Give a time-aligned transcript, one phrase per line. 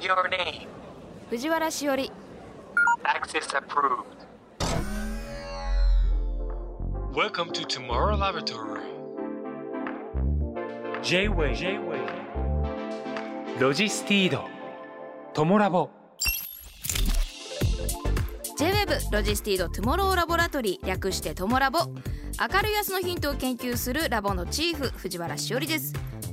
[0.00, 0.68] Your name.
[1.30, 2.12] 藤原しおり
[3.04, 4.04] Access approved.
[7.12, 8.80] Welcome to Tomorrow Laboratory.
[11.02, 11.98] J-Way J-Way
[13.58, 14.44] ロジスティード
[15.32, 15.90] トモラボ
[18.56, 25.92] J-WEB ロジスティードトゥモローラボラトリー略してトモラボ明るい明日のヒントを研究するラボのチーフ藤原しおりです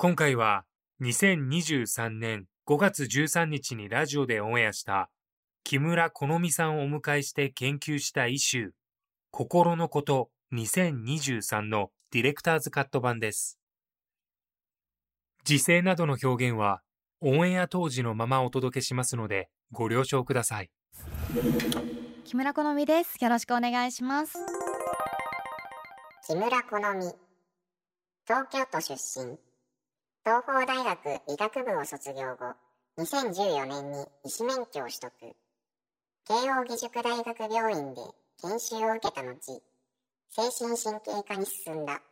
[0.00, 0.62] 今回は
[1.02, 5.10] 2023年5月13日にラジオでオンエアした
[5.64, 8.70] 木村好美さんをお迎えして研究したイシュー
[9.32, 13.58] 心のこと2023のディレクターズカット版です。
[15.42, 16.80] 時勢などの表現は
[17.20, 20.70] オンエア当時のままお届けしますのでご了承ください。
[22.24, 24.38] 木村好美ですよろしくお願いします
[26.28, 27.10] 木村好美
[28.24, 29.47] 東京都出身
[30.28, 32.52] 東邦大学医学部を卒業後
[32.98, 35.10] 2014年に医師免許を取得。
[36.26, 38.02] 慶応義塾大学病院で
[38.42, 39.62] 研修を受けた後
[40.28, 42.02] 精神神経科に進んだ。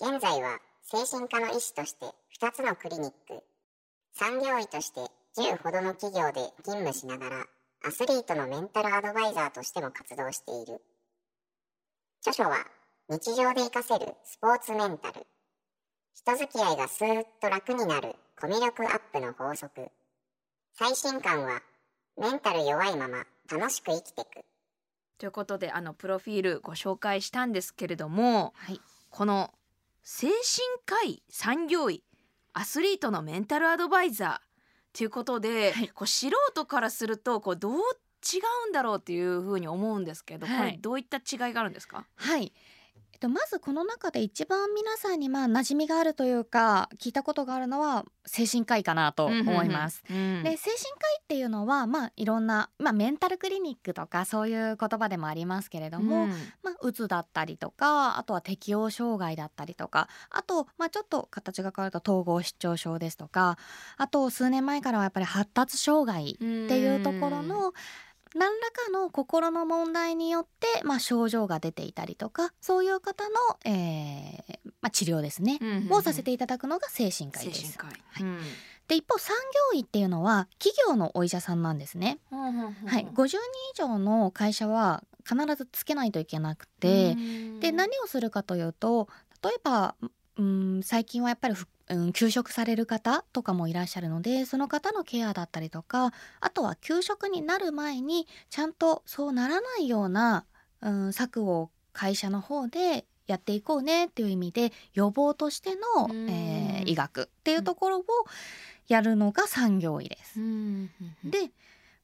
[0.00, 2.06] 現在は精神科の医師として
[2.40, 3.42] 2つのクリニック
[4.14, 5.00] 産業医として
[5.38, 7.46] 10ほどの企業で勤務しながら
[7.84, 10.80] アスリートのメンタルアドバイザーとしても活動している。
[12.20, 12.64] 著書は
[13.08, 15.26] 日常で活かせるスポーツメンタル。
[16.14, 19.88] 人付き合いがスーッと楽になるコミュ力アップの法則。
[20.74, 21.62] 最新刊は
[22.18, 24.44] メンタル弱いまま楽しく生きてく。
[25.18, 28.80] ということであのプロフィールご紹介したんですけれども、はい。
[29.10, 29.52] この
[30.02, 30.36] 精神
[30.86, 32.02] 科医産業医
[32.52, 35.88] アスリートのメンタルアドバイザーということで、はい。
[35.88, 37.78] こう素人からするとこうどう違
[38.66, 40.58] うんだろうっていうふうに思うんですけど、はい。
[40.58, 42.06] これどういった違いがあるんですか？
[42.16, 42.52] はい
[43.20, 50.02] と、まずこの中で一番皆さんにまあ馴染みがあるというか聞いたことがあるのは精神科医かなと思います。
[50.10, 56.30] うんで精神科医っていうのはまあいろんな、まあ、メンタルクリニックとかそういう言葉でもありますけれども、うん。
[56.62, 63.58] まあ、うつだったりとかあとは適応障害だったりとかあと、まあ、ちょっと形が変わると統合失調症ですとか
[63.96, 67.72] あと数年前からはやっぱり発達障害っていうところの
[68.34, 77.78] 何らかの心の問題によって、まあ、症状が出ていたりとかそういう方の、えーまあ、治療ですね、うんうんをさせていただくのが精神科医精です。
[77.78, 78.22] 神科医、はい。
[78.22, 78.38] うん。
[78.86, 79.36] で一方産
[79.72, 82.18] 業医っていうのは企業のお医者さんなんですね。
[82.30, 83.40] はい、50人以
[83.76, 87.16] 上の会社は必ずつけないといけなくて、
[87.60, 89.08] で何をするかというと
[89.42, 89.94] 例えば、
[90.36, 100.44] うん、最近はやっぱりふ、うん、休職される方とかもいらっしゃるのでその方のケアだったりとかあとは休職になる前にちゃんとそうならないような、
[100.80, 106.30] うん、策を会社の方でやっていこうねっていう意味で予防としての、うん。
[106.30, 108.04] えー医学っていうところを
[108.88, 110.40] やるのが産業医です。
[110.40, 110.90] うん。
[111.24, 111.40] で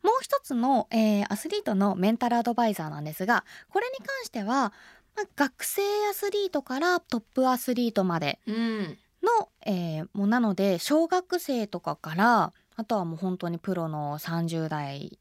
[0.02, 4.72] もう一つの、えーアスリートのメンタルアドバイザーなんですがこれに関しては、
[5.16, 8.98] まあ学生アスリートからトップアスリートまでうん
[9.38, 15.18] の、えーもうなので小学生とかからあとはもう本当にプロの30代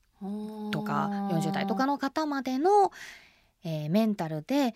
[0.72, 2.92] とか40代とかの方までの、
[3.64, 4.76] えーメンタルで、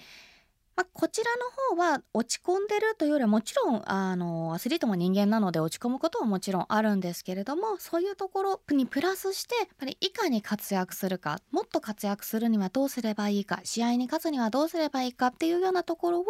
[0.79, 1.29] まあ、こちら
[1.75, 16.25] の方は落ち込んでるというよりはもちろんあのアスリートも人間なので落ち込むことはもちろんあるんですけれどもそういうところにプラスしてやっぱりいかに活躍するかもっと活躍するにはどうすればいいか試合に勝つにはどうすればいいかっていうようなところを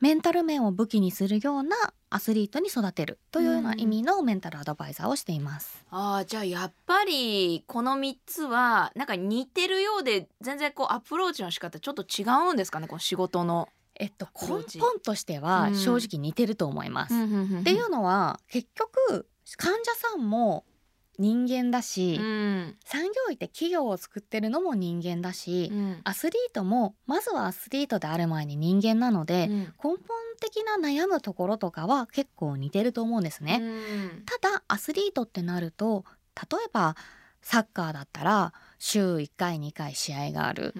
[0.00, 1.76] メンタル面を武器にするような
[2.10, 5.84] アスリートに育てるというような意味のメンタルアドバイザーをしています。
[5.90, 13.68] あーじゃあやっぱりこの3つはなんか似てるようで全然こうアプローチの仕方ちょっと違うんですかねこの仕事の。
[14.00, 17.14] えっと、根本としては正直似てると思います。
[17.14, 19.26] っていうのは結局
[19.56, 20.64] 患者さんも
[21.18, 22.76] 人間だし、うん。
[22.84, 26.00] 産業医って企業を作ってるのも人間だし、うん。
[26.04, 29.58] アスリートもまずはアスリートである前に人間なので、うん。
[29.60, 29.98] 根本
[30.40, 33.58] 的な悩むところとかは結構似てると思うんですね。
[33.60, 33.64] う
[34.20, 34.22] ん。
[34.24, 36.04] ただアスリートってなると
[36.36, 36.96] 例えば
[37.42, 40.74] サッカーだったら週1回2回試合がある。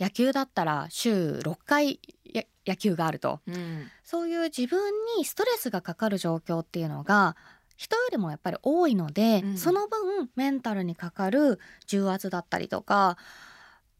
[0.00, 3.40] 野球だったら週6回や野球があると。
[3.46, 3.90] うん。
[4.02, 7.36] そういう自分にストレスがかかる状況っていうのが
[7.78, 9.56] 人よりもやっぱり多いので、うん。
[9.56, 13.16] その分メンタルにかかる重圧だったりとか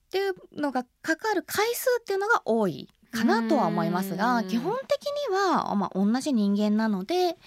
[0.09, 4.49] っていうのがかかる回数っていうのが多いかなとは思いますがうん。
[4.49, 7.39] 基本的には、まあ、同じ人間なので、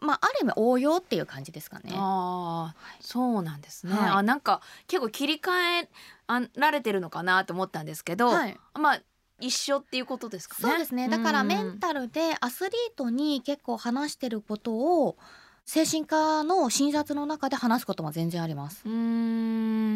[0.00, 1.92] まあ、ある意味応用っていう感じですかね。
[1.94, 3.92] ああ、そうなんですね。
[3.92, 4.10] はい。
[4.10, 5.88] あなんか結構切り替え
[6.26, 8.58] あられてるのかなと思ったんですけど、はい。
[8.74, 9.02] まあ
[9.38, 10.70] 一緒っていうことですかね。
[10.70, 11.08] そうですね。
[11.08, 11.46] だからうん。
[11.46, 15.16] メンタルでアスリートに結構話してることを
[15.64, 18.82] 精神科の診察の中で話すことも全然あります。
[18.84, 18.92] うー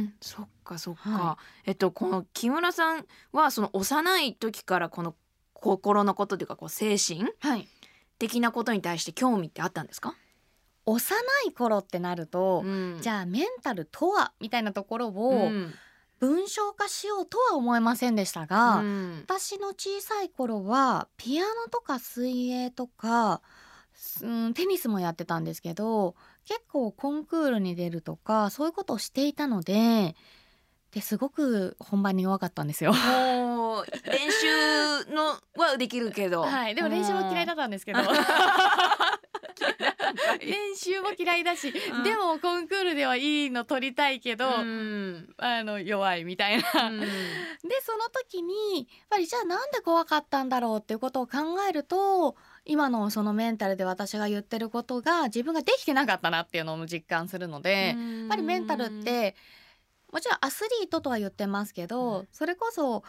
[0.02, 0.14] ん。
[0.20, 5.14] そっかそっか、はえっとこの木村さんはその幼い時からこの
[5.52, 7.68] 心のことというかこう精神はい、
[8.18, 10.14] 的なことに対して興味ってあったんですか、
[10.86, 11.00] 幼
[11.48, 12.98] い頃ってなると、ん。
[13.00, 15.74] じゃあメンタルとはみたいなところうをん。
[16.18, 19.24] 文章化しようとは思えませんでしたが、うん。
[19.26, 23.42] 私の小さい頃はピアノとか水泳とか、
[24.22, 26.14] うん、テニスもやってたんですけど
[26.44, 30.14] 結構コンクールに出るとかそういうことをしていたので
[30.92, 32.92] ですごく本番に弱かったんですよ。
[32.92, 32.98] 練
[34.32, 38.00] 習のはできるけど、 はい、でも練習も嫌いだったんですけど。
[40.40, 42.02] 練習も嫌いだし、うん。
[42.02, 45.34] でもコンクールではいいの取りたいけど、うん。
[45.38, 46.64] あの弱いみたいな。
[46.88, 47.00] うん。
[47.00, 47.06] で
[47.82, 51.38] その時にやっぱりじゃあなんで怖かったんだろうっていうことを考
[51.68, 59.34] えると今のそのメンタルで私が言ってることが自分ができてなかったなっていうのも実感するので、やっぱりメンタルって
[60.12, 63.02] もちろんアスリートとは言ってますけど、うんそれこそ、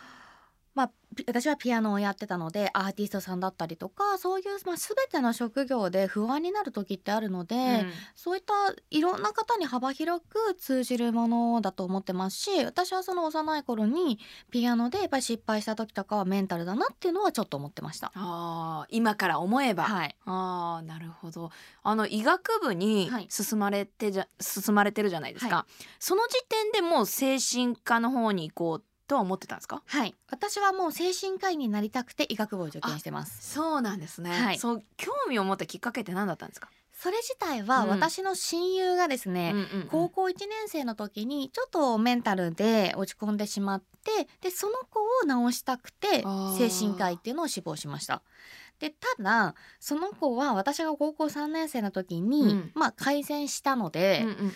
[0.77, 7.91] まあ、ピ私はピアノをやってたのでアーティストさんだったりとかそういう、まあ、全ての職業で不安になる時ってあるので、うん。
[8.15, 8.53] そういった
[8.91, 14.19] いろんな方に幅広く通じるものだと思ってますし私はその幼い頃に
[14.51, 18.12] ピアノでやっぱり失敗した時とかはメンタルだなっていうのはちょっと思ってました。
[18.13, 21.50] あー今から思えば、はい、ああなるほど。
[21.81, 23.27] あの医学部にはい。
[23.30, 25.65] 進まれてじゃ、進まれてるじゃないですか、は
[26.00, 29.81] その時点でもう精神科の方に行こうとは思ってたんですか？
[29.86, 33.54] はい、私はもう精神科医になりたくて医学部を受験してます。
[33.54, 34.57] そうなんですね、はい。
[34.57, 37.89] そう興味を持ったきっかけって何だったんですか、それ自体はうん。
[37.89, 46.24] 私の親友がですね、うん高校1年生の時にちょっとメンタルで落ち込んでしまってでその子を治したくて
[46.57, 48.21] 精神科医っていうのを志望しました。
[48.80, 52.71] でただその子は私が高校3年生の時に、うん。
[52.75, 54.51] まあ改善したので、うんうんうん。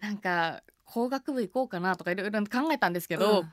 [0.00, 3.52] なんか工学部行こうかなとかいろいろ考えたんですけど、うん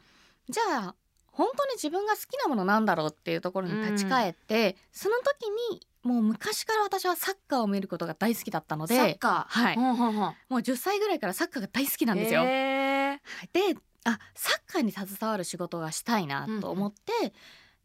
[0.49, 0.95] じゃあ
[1.31, 9.59] 本当に自分が好きなものなんだろうっていうところに立ち返って、その時にもう昔から私はサッカーを見ることが大好きだったのでサッカー。
[9.63, 9.75] はい。
[9.75, 12.43] ほんほんほんもう10歳ぐらいからサッカーが大好きなんですよ。
[12.43, 13.09] へー。
[13.11, 13.49] はい。
[13.73, 17.33] であサッカーに携わる仕事がしたいなと思って、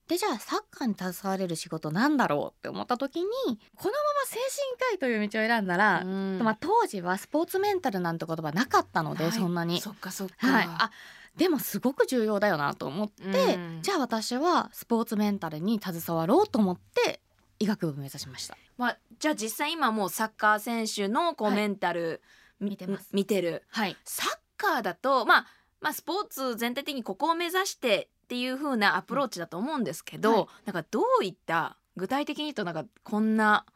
[0.07, 6.39] でじゃあサッカーに携われる仕事なんだろうって思った時にこのまま精神科医という道を選んだら、うん。
[6.43, 9.33] まあ、当時はスポーツメンタルなんて言葉なかったので、はい。
[9.33, 9.81] そんなに。
[9.81, 10.91] そっかそっか、はい、あ
[11.37, 13.79] でもすごく重要だよなと思って、うん。
[13.83, 17.21] じゃあ私はスポーツメンタルに携わろうと思って
[17.59, 18.57] 医学部を目指しました。
[18.77, 22.23] まあ、じゃあ実際今もうサッカー選手のこうはいメンタル、
[22.61, 23.09] み見てます。
[23.13, 23.63] 見てる。
[23.69, 25.47] はい、サッカーだと、まあ、
[25.81, 30.47] まあスポーツ全体的にここを目指してっていう風なアプローチだと思うんですけど、うんはい。
[30.67, 33.67] なんかどういった具体的に言うとなんかこんな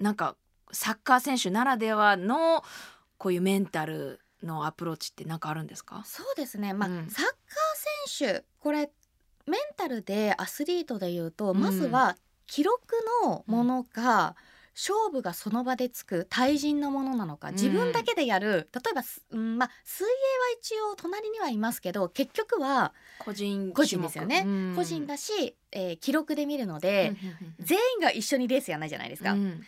[0.00, 0.36] なんか
[0.72, 2.64] サッカー選手ならではの
[3.18, 6.02] こういうメンタルのアプローチってなんかあるんですか？
[6.04, 7.08] そうですね、まあうん。
[7.08, 7.34] サッカー
[8.08, 8.90] 選手これ
[9.46, 11.60] メンタルでアスリートでいうと、うん。
[11.60, 12.80] まずは記録
[13.24, 14.36] のものか、
[14.74, 20.14] 勝負がその場でつく対人のものなのか自分だけでやる、例えばす、うんまあ、水泳は
[20.60, 24.46] 一応隣にはいますけど結局は個人個人ですよね。
[24.74, 27.12] 個人だし、えー記録で見るので、
[27.60, 29.32] 全員が一緒にレースやらないじゃないですか。
[29.32, 29.62] うん。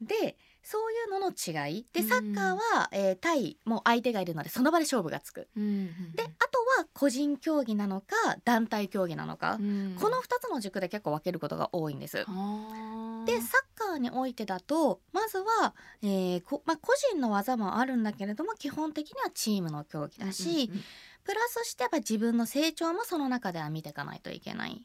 [0.00, 1.86] でそういうのの違い。
[1.92, 2.08] でうん。
[2.08, 5.48] サッカーは、えー対もう相手がいるのでその場で勝負がつく。
[5.56, 8.14] うんうんであとは個人競技なのか
[8.44, 9.96] 団体競技なのか、うん。
[10.00, 12.16] この2つの軸で結構分けることが多いんです。
[12.16, 12.30] でサッ
[13.74, 20.84] カーにおいてだとまずは、えーこまあ、個人の技もあるんだけれども基本的にはチームの競技だし、うんうんうん。
[21.24, 24.82] プラスしてやっぱ自分の成長もその中では見ていかないといけない。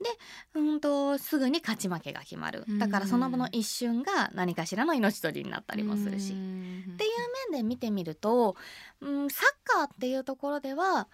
[0.00, 0.10] で
[0.54, 2.64] うんとすぐに勝ち負けが決まる。
[2.78, 6.32] だからその後の一瞬が何かしらの命取りになったりもするし。
[6.32, 8.56] うんっていう面で見てみると、
[9.00, 11.08] うん、サッカーっていうところでは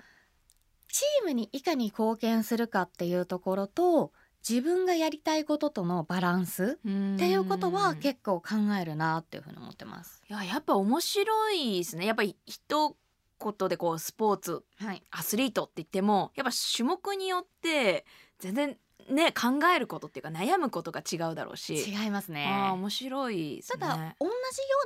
[0.89, 4.13] チームにいかに貢献するかっていうところと
[4.49, 10.23] 自分がやりたいこととのバランスっていうことは結構考えるなっていうふうに思ってます。
[10.29, 12.07] いややっぱ面白いですね。
[12.07, 12.97] やっぱり一
[13.43, 18.05] 言でこうスポーツはい、アスリートって言ってもやっぱ種目によって
[18.41, 18.77] 全然
[19.11, 21.75] ね考えることっていうか悩むことが違うだろうし。
[21.75, 22.47] 違いますね。
[22.49, 24.35] あー面白いですたねだ同じよ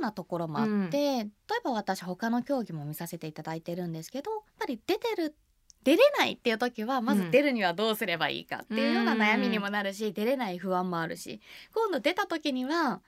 [0.00, 0.90] うなところもあって、うん。
[0.90, 1.30] 例え
[1.62, 5.34] ば私他の競技も見させていただいてるんですけどやっぱり出てる
[5.82, 7.18] 出れないっていう時はまうん。
[7.18, 11.40] ず出るにはどうすればいいかっていうような悩みにもなるし、出れない不安もあるし
[11.74, 13.02] 今度出た時には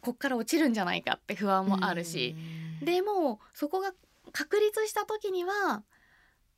[0.00, 2.34] こっから落ちるんじゃないかって不安もあるし、
[2.80, 2.84] うん。
[2.84, 3.92] でもそこが
[4.32, 5.84] 確立した時には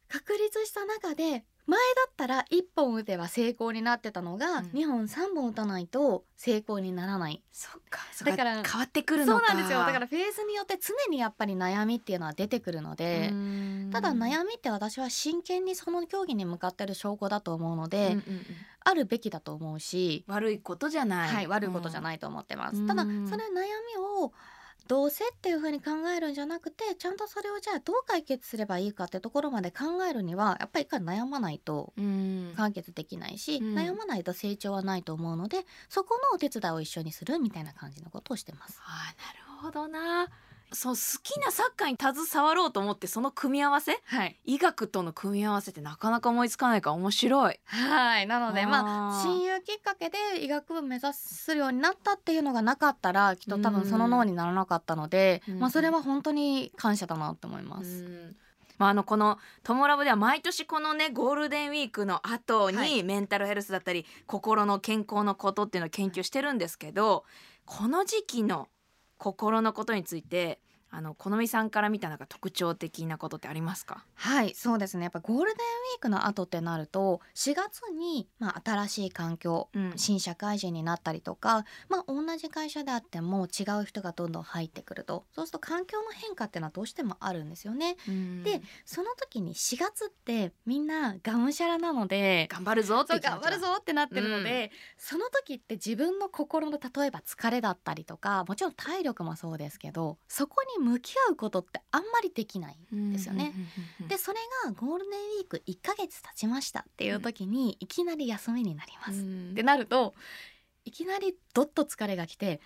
[0.08, 4.66] 確立した中で前だったら1本打てば成功になってたのが、うん。
[4.66, 7.42] 2本3本打たないと成功にならない。
[7.52, 8.00] そっか。
[8.24, 9.54] だからら変わってくそうるのか。
[9.54, 9.80] なんですよ。
[9.80, 13.32] だからフェーズによって常にやっぱり悩みっていうのは出てくるので、
[13.92, 18.22] ただ悩みって私は真剣にその競技に向かってる証拠だと思うので、うんうんうん。
[18.84, 22.76] あるべきだと思うし、悪いことじゃない、はい、悪いことじゃないと思ってます。
[22.76, 22.86] うん。
[22.86, 23.36] ただそれ悩み
[24.22, 24.32] を
[24.88, 32.52] どうせっていう風に考えるんじゃなくてちゃんとそれをじゃあどう解決すればいいかってところまで考えるにはやっぱり一回悩まないとうん。
[32.56, 33.74] 解決できないし、うん。
[33.74, 38.80] 悩まないと成長はないと思うのでそこのお手伝いを一緒にするみたいな感じのことをしてます。
[38.84, 40.28] あーなるほどな
[40.76, 43.98] そう好きなサッカーに携わろうと思ってその組み合わせ？
[44.04, 47.58] はい、医学との組み合わせってなかなか思いつかないから面白い。
[47.64, 55.60] はい、なのでまあ親友きっかけで医学部目指すようになったっていうのがなかったらきっと多分その脳にならなかったので、うん。
[55.60, 58.04] まあそれは本当に感謝だなって思います。
[58.04, 58.36] うん。
[58.76, 63.02] まあ、あのこの「トモラボ」では毎年このねゴールデンウィークの後はにい。
[63.02, 67.24] メンタルヘルスだったり心の健康のことっていうのを研究してるんですけど
[67.64, 68.68] この時期の
[69.16, 70.60] 心のことについて
[70.96, 74.06] あの好みさんから見たなんか特徴的なことってありますか？
[74.14, 75.02] はいそうですね。
[75.04, 79.92] やっぱゴールデンウィークの後ってなると4月に、まあ、新しい環境うん。
[79.96, 85.24] 新社会人になったりとか、まあ、同じ会社であっても違う人がどんどん入ってくると。
[85.32, 87.96] そうすると環境の変化っていうのはどうしてもあるんですよね。
[88.44, 103.52] でその時に4月ってみんながむしゃらなので頑張るぞって頑張るぞってなってるので、その時って自分の心の例えば疲れだったりとかもちろん体力もそうですけどそこに向き合うことってあんまりできないんですよね。
[104.08, 109.20] でそれがゴールデンウィーク1ヶ月経ちましたっていう時にいきなり休みになります。
[109.20, 109.50] うん。
[109.50, 110.14] ってなると
[110.84, 112.60] いきなりどっと疲れが来て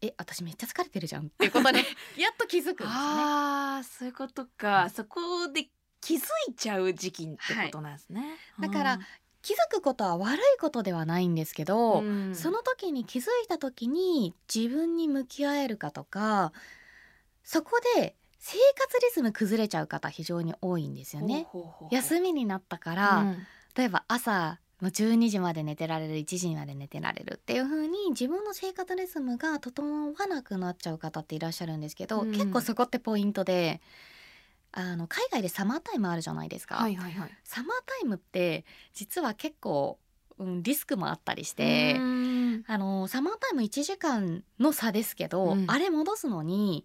[0.00, 1.80] え私めっちゃ疲れてるじゃんっていうことで
[2.16, 2.88] やっと気づくんですよね。
[2.88, 4.88] あーそういうことか。
[4.88, 5.68] そこで
[6.00, 8.98] 気づいちゃう時期ってことなんですね、だから
[9.42, 12.34] 気づくことは悪いことではないんですけど、うん。
[12.34, 16.52] その時に気づいた時に自分に向き合えるかとか
[17.48, 21.46] そこで生活リズム崩れちゃう方非常に多いんですよね。
[21.48, 21.94] ほうほうほうほう。
[21.94, 23.38] 休みになったから、うん。
[23.74, 32.32] 例えば朝もう12時まで寝てられる1時まで寝てられるっていう風に自分の生活リズムが整わなくなっちゃう方っていらっしゃるんですけど、うん。
[32.32, 33.80] 結構そこってポイントで
[34.72, 36.74] あの海外でサマータイムあるじゃないですか。
[36.74, 37.30] はいはいはい。
[37.44, 39.98] サマータイムって実は結構、
[40.36, 42.64] うん、リスクもあったりして、うん。
[42.66, 45.64] あのサマータイム1時間の差ですけど、うん。
[45.66, 46.84] あれ戻すのに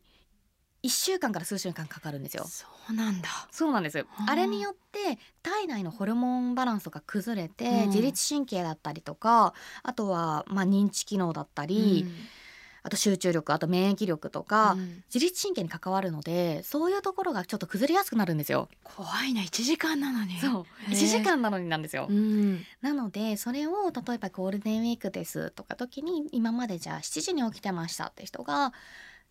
[0.83, 2.43] 1週間から数週間かかるんですよ。
[2.45, 3.29] そうなんだ。
[3.51, 4.31] そうなんですはあ。
[4.31, 7.87] あれによって体内のホルモンバランスが崩れて、うん。
[7.87, 12.05] 自律神経だったりとかあとは、まあ、認知機能だったり、
[12.85, 15.03] あと集中力あと免疫力とか、うん。
[15.13, 18.67] 自律神経に関わるのでそういうところがちょっと崩れやすくなるんですよ。
[18.83, 20.37] 怖いな1時間なのに。
[20.39, 20.63] そう。
[20.89, 20.91] へえ。
[20.91, 22.07] 1時間なのになんですよ。
[22.09, 22.61] うん。
[22.81, 28.73] なのでそれを例えばゴールデンウィークですとか時に今までじゃあ7時に起きてましたって人が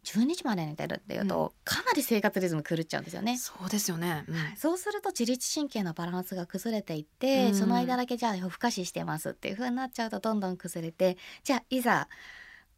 [0.05, 3.37] 12時まで寝てるっていうと、かなり生活リズム狂っちゃうんですよね。
[3.39, 4.37] そうですよね、うん。
[4.57, 7.55] そうすると自律神経のバランスが崩れていって、うん。
[7.55, 12.09] その間だけじゃあ夜更かししてますっていう風になっちゃうとどんどん崩れてじゃあいざ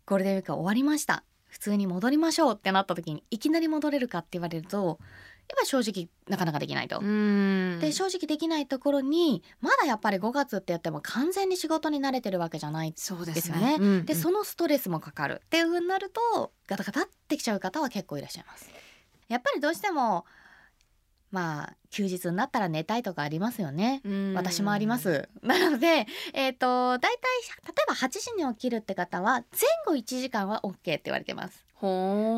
[0.07, 1.25] ゴールデンウィークが終わりました。
[1.49, 4.99] 普通に戻りましょうってなった時にいきなり戻れるかって言われると
[5.49, 6.99] やっぱり正直なかなかできないと。
[7.01, 13.79] うんで正直できないところにまだやっぱり5月ってやっても完全に仕事に慣れてるわけじゃないそうでですすよね。
[13.79, 18.71] ねうんでそのストレスもかかるっていう風になるとガタガタってきちゃう方は結構いらっしゃいます。
[19.29, 20.25] やっぱりどうしても
[21.31, 24.01] まあ休日になったら寝たいとかありますよね。
[24.05, 25.29] うん私もあります。
[25.43, 29.43] なので、えっ、と、大体、例えば8時に起きるって方は、前
[29.87, 31.64] 後1時間は OK って言われてます。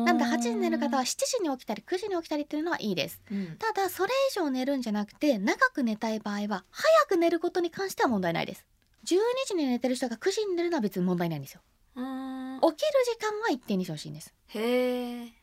[0.05, 3.21] なので、8時に寝る方は7時に起きたり、9時に起きたりっていうのはいいです。
[3.31, 8.65] うんただ、それ以上寝るんじゃなくて、長く寝たい場合は、早く寝ることに関しては問題ないです。
[9.05, 11.61] 12時に寝てる人が9時に寝るのは別に問題ないんですよ。
[11.95, 14.33] うん起きる時間は一定にしてほしいんです。
[14.47, 15.33] へえ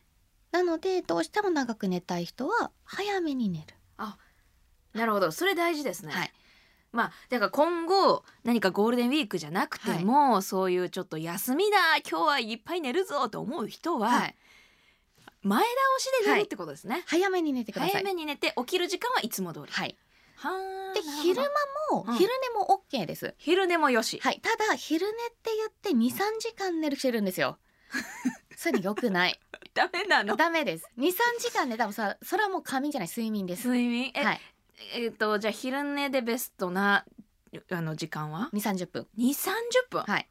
[0.51, 3.75] なので、どうしても長く寝たい人は、早めに寝る。
[4.95, 6.31] なるほどそれ大事ですねはい
[6.95, 11.77] まあだから今後何かゴールデンウィークじゃなくても、そういうちょっと休みだ
[12.09, 14.35] 今日はいっぱい寝るぞと思う人は、はい。
[15.41, 17.91] 前倒しで寝るってことですね、早めに寝てください。
[17.91, 19.97] 早めに寝て起きる時間はいつも通り、はい。
[20.37, 21.47] はあで昼間
[21.91, 22.15] も、うん。
[22.15, 23.35] 昼寝も OK です。
[23.37, 24.39] 昼寝もよし、はい。
[24.41, 27.57] ただ昼寝って言って23時間寝る人いるんですよ。
[28.55, 29.39] それ良くない。
[29.73, 30.35] ダメなの。
[30.37, 30.89] ダメです。
[30.97, 33.67] 23時間寝たらさそれはもう仮眠じゃない睡眠です。
[33.67, 34.11] 睡眠？
[34.15, 34.41] え、はい
[34.95, 37.05] えっ、とじゃあ昼寝でベストな
[37.71, 39.07] あの時間は？2 3 0分。
[39.17, 39.51] 2、30
[39.89, 40.29] 分、はい。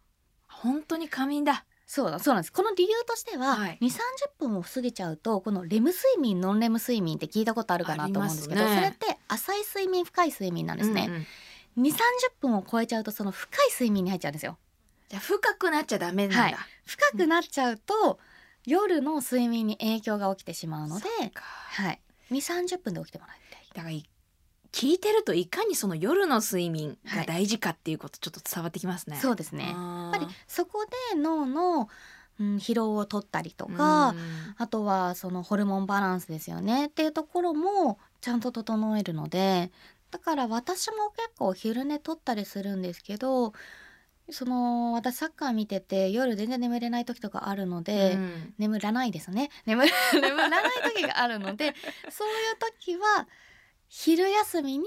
[0.48, 1.64] 本当に仮眠だ。
[1.86, 2.52] そうだそうなんです。
[2.52, 3.78] この理由としては、はい。
[3.80, 3.98] 2 3 0
[4.38, 8.74] 分を過ぎちゃうとこのレム睡眠ノンレム睡眠って聞いたことあるかなと思うんですけどね。
[8.74, 11.86] それって浅い睡眠深い睡眠なんですね、うんうん。
[11.86, 11.98] 2 3 0
[12.40, 14.58] 分を超えちゃうとその深い睡眠に入っちゃうんですよ。
[15.08, 16.56] じゃあ深くなっちゃダメなんだ、はい。
[16.86, 18.18] 深くなっちゃうと、
[18.64, 22.00] 夜の睡眠に影響が起きてしまうのではい。
[22.30, 23.66] 2 3 0分で起きてもらいたい。
[23.74, 24.04] だからい
[24.74, 29.16] 聞いてるといかにその夜の睡眠が大事かっていうことちょっと伝わってきますね。
[29.22, 29.62] そうですね。
[29.62, 31.88] ややっぱりそこで脳の、
[32.40, 34.16] うん、疲労を取ったりとか、
[34.58, 36.86] あとはそのホルモンバランスですよね。
[36.86, 39.70] っていうところもちゃんと整えるので
[40.10, 43.52] だから私も結構昼寝取ったりするんですけど
[44.30, 48.16] その私サッカー見てて夜全然眠れない時とかあるので、
[48.58, 49.50] 眠らないですね。
[49.66, 50.62] 眠 眠らない
[50.94, 51.74] 時があるので
[52.10, 53.28] そういう時は
[53.88, 54.86] 昼休みに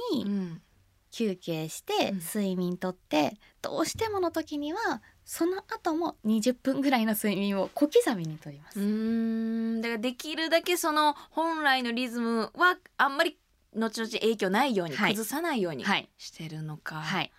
[1.12, 2.20] 休憩してうん。
[2.20, 8.80] 睡眠とって、どうしてもの時にはその後も20分ぐらいの睡眠を小刻みにとります。
[8.80, 9.82] うん。
[9.82, 13.38] だからできるだけその本来のリズムはあんまり
[13.76, 15.12] 後々影響ないように、はい。
[15.12, 16.10] 崩さないようにはい。
[16.18, 17.32] してるのか、はい、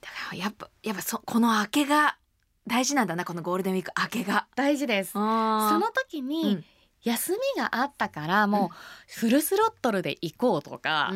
[0.00, 2.16] だからやっぱやっぱそこの明けが
[2.66, 4.46] 大事なんだなこのゴールデンウィーク明けが。
[4.54, 5.12] 大事です。
[5.12, 6.64] そその時に
[7.02, 11.12] 休みがあったからもうフルスロットルで行こうとか、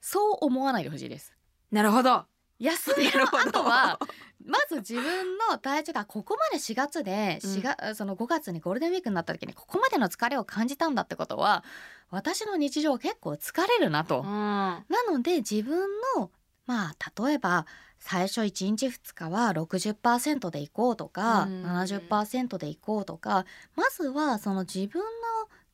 [0.00, 1.32] そう思わないでほしいです。
[1.70, 2.24] なるほど。
[2.58, 3.98] 休みの後は
[4.44, 5.02] まず自分
[5.50, 11.64] の体調がここまで4月でうん4月、その5月にゴールデンウィークになった時にここまでの疲れを感じたんだってことは
[12.10, 14.22] 私の日常結構疲れるなと。
[14.22, 16.30] なので自分の
[16.66, 17.66] まあ例えば
[18.02, 25.06] 最初1日2日は60%で行こうとか、うん70%で行こうとかまずはその自分の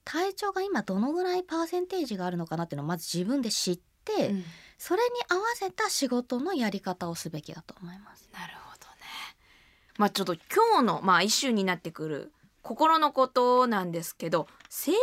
[0.04, 4.44] 体調が今どのぐらいパーセンテージがあるのかなっていうのをまず自分で知って、うん
[4.80, 8.30] それに合わせた仕事のやり方をすべきだと思います。
[8.32, 8.94] なるほどね。
[9.96, 15.00] まあちょっと今日のまあ一種になってくる心のことなんですけど精神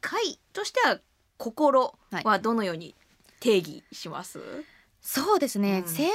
[0.00, 0.98] 科医としては
[1.36, 2.96] 心はどのように
[3.38, 4.40] 定義します、
[5.06, 6.14] そうですね、うん精神科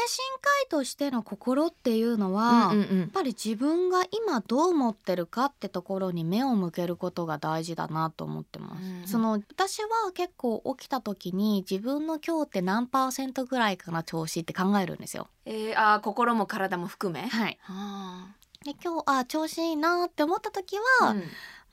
[0.65, 8.83] 医としての心っていうのは、うんうんうんやっぱり自分が今どう思ってるかってところに目を向けることが大事だなと思ってます。
[8.83, 15.27] うんその私は結構起きた時に自分の今日って何パーセントぐらいかな調子って考えるんですよ。
[15.45, 17.27] えー、あー心も体も含め？
[17.27, 17.59] はい。
[17.61, 18.27] は
[18.65, 21.19] で今日あ調子いいなって思った時は、あうん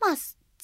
[0.00, 0.16] まあ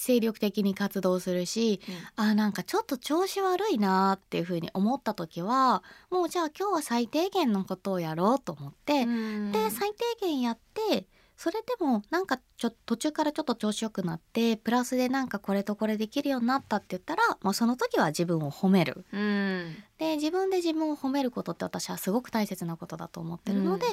[0.02, 1.80] 精力的に活動するし、
[2.16, 9.52] あなんかちょっと調子悪いなっていう風に思った時はもうじゃあ今日は最低限のことをやろうと思って、うん。
[9.52, 19.04] で最低限やってそれでもなんかちょ途中からちょっと調子よくなってプラスでなんかこれとこれできるようになったって言ったらもうその時は自分を褒める。
[19.12, 19.76] うん。
[19.98, 23.92] で自分で自分を褒めることって私はすごく大切なことだと思ってるので、うん。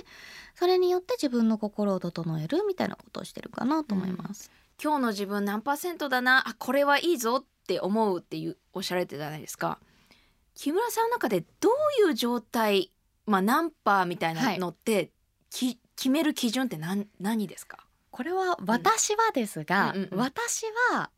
[0.56, 4.52] それによって自分の心を整えるみたいなことをしてるかなと思います。
[4.82, 6.48] 今日の自分何パーセントだな？
[6.48, 9.80] あこれはいいぞって思うっていうおっしゃられてたじゃないですか。
[10.56, 12.92] 木村さんの中でどういう状態
[13.26, 15.12] まあ何パーみたいなのって、
[15.50, 17.80] き決める基準って何何ですか？
[18.12, 20.20] これは私はですが、うんうんうん。
[20.20, 21.10] 私は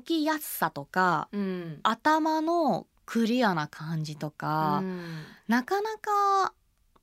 [0.00, 1.80] 起きやすさとかうん。
[1.82, 5.02] 頭のクリアな感じとか、うん。
[5.48, 6.52] なかなか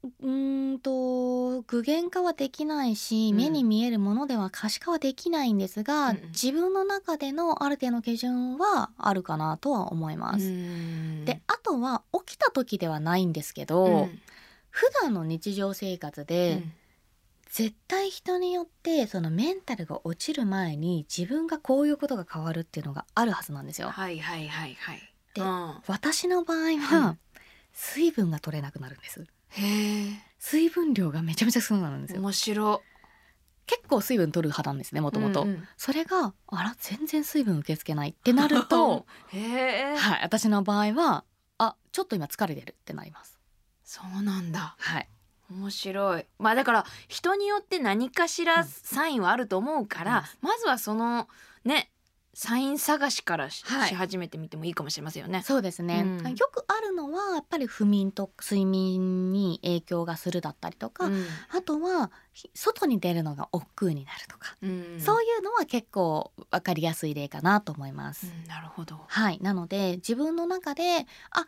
[0.04, 3.38] うーんと具現化はできないし、うん。
[3.38, 6.22] 目に見えるものでは可視化はできないんですが、うんうん。
[6.28, 10.48] 自分の中でのある程度の基準はあるかなとは思います。
[10.48, 11.26] うん。
[11.26, 14.22] であとは起きた時ではないんですけど、うん。
[14.70, 16.64] 普段の日常生活で、
[17.52, 23.90] 絶対人によってそのメンタルが落ちる前に自分がこういうことが変わるっていうのがあるはずなんですよ。
[23.90, 25.00] はいはいはいはい。
[25.36, 25.76] でうん。
[25.88, 26.80] 私の場合うん。
[26.80, 27.18] は
[27.72, 29.24] 水分が取れなくなるんです。
[29.56, 32.22] へえ水分量がめちゃめちゃ少なくなるんですよ。
[32.22, 32.82] 面白。
[33.66, 35.68] 結構水分取る派なんですねもともとうんうん。
[35.78, 41.24] それがあら全然水分受け付けないってなると はい私の場合は
[41.58, 43.40] あちょっと今疲れてるってなります。
[43.86, 44.76] そうなんだ。
[44.80, 45.10] はい。
[45.50, 46.26] 面白い。
[46.40, 51.30] まあだから人によって何かしらサインはあると思うから、うんまずはその
[51.64, 51.92] ね
[52.34, 53.94] サイン探しからし,、はい。
[53.94, 55.44] 始めてみてもいいかもしれませんよね。
[55.44, 56.36] そうですね、うん。
[56.36, 61.26] よくあるのはやっぱり不眠と睡眠に影響がするだったりとか、うん。
[61.52, 65.00] あとはひ外に出るのが億劫になるとか、うん。
[65.00, 69.00] そういうのは結構わかりやすい例かなと思います、うんなるほど。
[69.08, 69.40] はい。
[69.42, 71.46] なので自分の中であ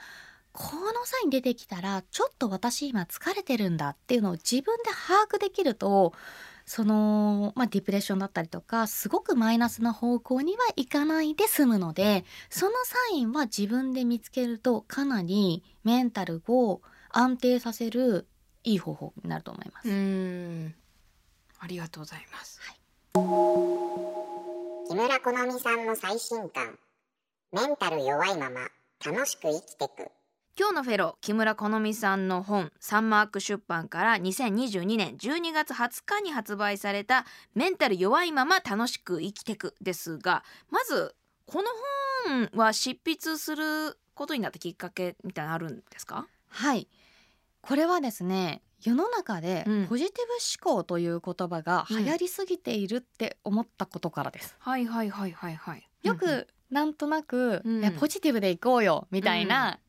[0.52, 6.14] このサイン出てきたらちょっと私今疲れてるんだっていうのを自分で把握できると
[6.66, 18.28] その、まあ、ディプレッションだったりとかすごくマイナスな方向にはいかないで済むのでそのサインは自分で見つけるとかなりメンタルを安定させる
[18.64, 19.90] いい方法になると思います。
[19.90, 20.76] うん。
[21.60, 22.60] ありがとうございます、
[23.14, 23.20] 木
[24.96, 26.78] 村好美さんの最新刊
[27.52, 28.70] メンタル弱いまま
[29.04, 30.12] 楽しく生きてく
[30.58, 41.14] 今日のフェロー木村好美さんの本サンマーク出版から2022年12月20日に発売されたメンタル弱いまま楽しく生きてくですがまず
[41.46, 41.68] この
[42.54, 46.26] 本は執筆することになったきっかけみたいなのあるんですか？
[46.48, 46.88] はい。
[47.62, 49.88] これはですね世の中でうん。
[49.88, 50.16] ポジティ
[50.64, 54.56] ブ思考という言葉が流行りすぎているって思ったことからです。
[54.60, 55.86] はいはいはいはいはい。
[56.04, 57.92] よくなんとなく、うん。
[58.00, 59.80] ポジティブでいこうよみたいな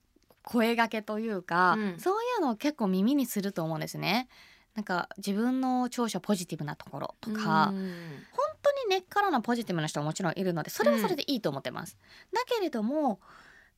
[0.47, 1.99] 声掛けというか、うん。
[1.99, 4.29] そういうのを結構耳にすると思うんですね。
[4.75, 8.25] なんか自分の長所ポジティブなところとか、うん。
[8.33, 11.97] 本当に根っからのポジティブな人はもちろんいるのでそれはそれでいいと思ってます。
[12.33, 13.21] だけれども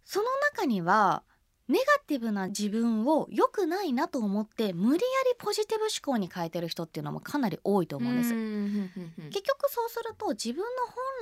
[0.05, 1.23] その中には
[1.69, 4.99] ネガティブな自分を良くないなと思って無理や
[5.31, 8.35] りポジティブ思考に変えてる人っていうのもかなり多いと思うんです。
[8.35, 8.91] うん。
[9.31, 10.67] 結局そうすると自分の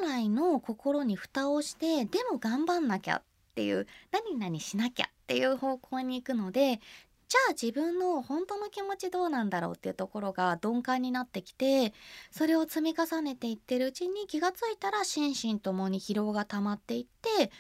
[0.01, 2.89] 本来の心に蓋をしてでも頑張ん。
[2.89, 3.23] なきゃっ
[3.55, 6.81] ていう何々しなきゃっていう方向に行くので
[7.29, 11.93] じゃあ自分の本当の気持ちどうなんだろうっていうところが鈍感になってきて
[12.31, 17.07] それを積み重ねていってるうちに気がついたら心身ともに疲労が溜まっていっ
[17.39, 17.51] て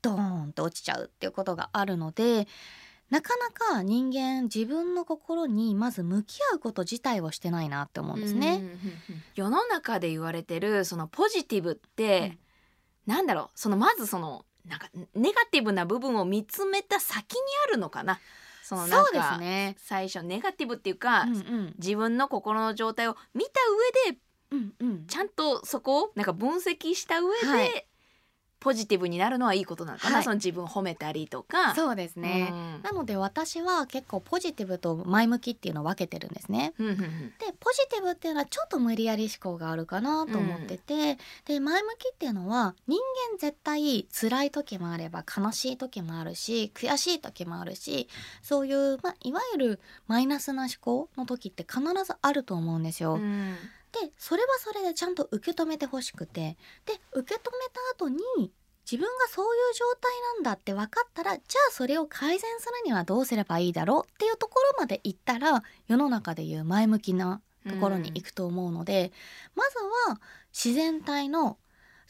[0.00, 2.46] ドーンと落ちちゃうっていうことがあるので
[3.10, 8.48] なかなか人間自分の心にまず向き合うこと自体をしてないなって思うんですね。
[8.48, 8.78] うんうんうん
[9.34, 12.38] 世の中で言われてるそのポジティブって、
[13.06, 13.48] なんだろう？
[13.56, 18.20] そのまずそのなんかネガティブな部分を見つめた先にあるのかな。
[18.62, 19.74] そのなんそうですかね。
[19.78, 21.74] 最初ネガティブっていうか、うんうん。
[21.78, 23.50] 自分の心の状態を見た
[24.06, 24.18] 上で
[24.52, 25.06] うんうん。
[25.06, 27.86] ちゃんとそこをなんか分析した上で、はい
[28.60, 31.74] ポジティブになるのはいいことなのかな、はいその自分を褒めたりとか。
[31.74, 32.50] そうですね。
[32.52, 36.74] うんなので私は結構ポジティブと前向きっていうのを分けてるんですね。
[36.78, 42.98] うんうんうんでポジティブっていうのはちょっと無理やり思考があるかなと思ってて、で前向きっていうのは人
[43.32, 48.08] 間絶対辛い時もあれば悲しい時もあるし悔しい時もあるし
[48.42, 53.14] そういう、まあ、いわゆるマイナスな思考の時って必ずあると思うんですよ。
[53.14, 53.56] うん
[53.92, 56.56] でそれはそれでちゃんと受け止めてほしくて。
[56.86, 58.52] で受け止めた後に
[58.90, 69.12] 自分がそういう状態なんだって分かったらじゃあそれを改善するにはどうすればいいだろうっていうところまでいったら世の中でいう前向きなところに行くと思うので、
[69.54, 69.76] まず
[70.08, 70.20] は
[70.52, 71.58] 自然体の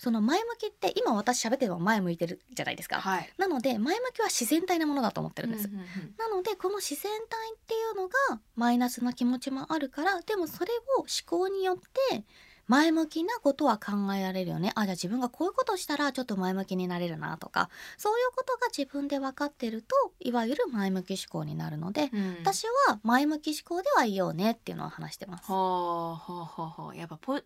[0.00, 3.02] その前向きって今私喋ってるのは前向いてるじゃないですか。
[3.02, 3.30] はい。
[3.36, 5.68] なので前向きは自然体なものだと思ってるんです。
[5.68, 5.86] うんうんうん
[6.16, 12.24] なのでこの自然体っていうのがマイナスな気持ちもあるからでもそれを思考によって
[12.70, 25.46] 前向きなことは考えられるよねあじゃあ自分がこういうことしたらちょっと前向きになれるなとかそういうことが自分で分かってるといわゆる前向き思考になるので、うん私は前向き思考ではいようねっていうのを話してます。
[25.46, 27.42] ほうほうほうやっぱポい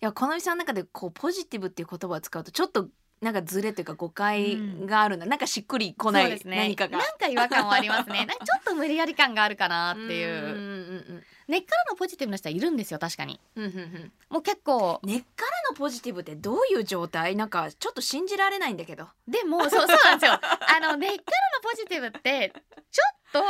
[0.00, 2.88] やこのみさんの中でこうポジティブっていう言葉を使うとちょっと
[3.20, 6.40] なんかズレというか誤解があるんだ、なんかしっくりこない、ね。
[6.44, 6.96] 何かが。
[6.96, 8.24] なんか違和感はありますね。
[8.24, 10.34] なんかちょっと無理やり感があるかなっていう。
[10.34, 13.40] うんうんうん根っからのポジティブな人はいるんですよ確かに。
[13.56, 14.12] うんうんうん。
[14.30, 15.00] もう結構。
[15.02, 17.34] 根っからのポジティブってどういう状態？
[17.34, 19.08] なんかちょっと信じられないんだけど。
[19.26, 20.38] でもそうそうなんですよ。
[20.38, 20.38] あ
[20.80, 21.22] の根っから
[21.58, 22.52] のポジティブって
[22.92, 23.42] ちょっ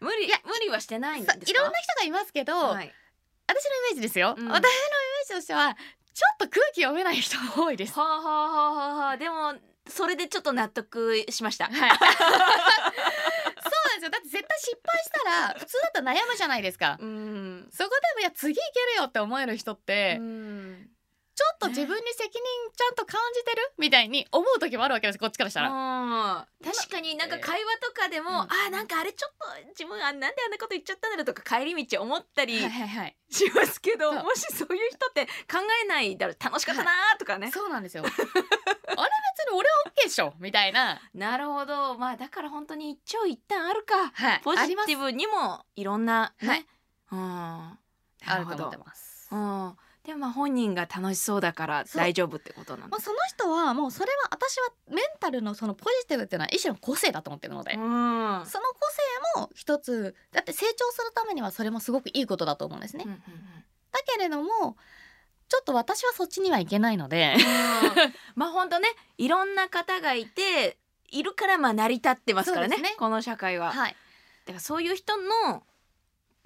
[0.00, 2.92] と無理いや無理はしてないんですいろんな人がいますけど、はい、
[3.46, 4.48] 私のイメージですよ、うん。
[4.48, 4.58] 私の
[5.28, 5.76] としては
[6.14, 7.98] ちょっと空気読めない人が多いです。
[7.98, 9.54] はあはあはあはあはあでも
[9.88, 11.66] それでちょっと納得しました。
[11.66, 11.98] はい、 そうなんで
[14.00, 16.98] すよだって絶対失敗したら普通だったら悩むじゃないですか。
[17.00, 20.90] うんそこでもいや次いけるよって思える人って、うん
[21.38, 22.32] ちょっと自分に責任
[22.74, 23.70] ちゃんと感じてる？
[23.78, 25.70] みたいに思う時もあるわけですこっちからしたら。
[25.70, 28.36] うん確かになんか会話とかでも、うん。
[28.36, 34.24] あーなんかあれちょっと自分あなんであんなこと言っちゃったんだろうとか帰り道思ったりはいはいはい、しますけど、そう。
[34.24, 36.36] もしそういう人って考えないだろう。
[36.42, 38.02] 楽しかったなーとかね、そうなんですよ。
[38.02, 41.96] あれ別に俺は OK でしょみたいな、なるほど。
[41.96, 44.10] まあだから本当に一長一短あるか。
[44.12, 46.66] はい、ポジティブにもいろんなね、はい。
[47.12, 47.18] うん。
[47.20, 47.78] あ
[48.40, 49.28] ると思ってます。
[49.30, 49.76] うん
[50.08, 52.88] でもまあ本人が楽しそうだから大丈夫ってことなんだ。
[52.88, 57.80] まあ、その人はもうそれは私はメンタルのそのポジティブっていうのは一種の個性だと思ってるので、うん。
[57.80, 58.46] その個
[59.36, 63.04] 性も一つだって成長するためにはそれもすごくいいことだと思うんですね。
[63.06, 63.22] うんうん
[63.90, 64.76] だけれども
[65.48, 67.42] ちょっと私はそっちにはいけないので、うん。
[68.34, 70.78] まあ本当ねいろんな方がいて
[71.10, 72.78] いるからまあ成り立ってますからね。
[72.78, 72.94] ね。
[72.98, 73.72] この社会は。
[73.72, 73.96] はい。
[74.46, 75.62] だからそういう人の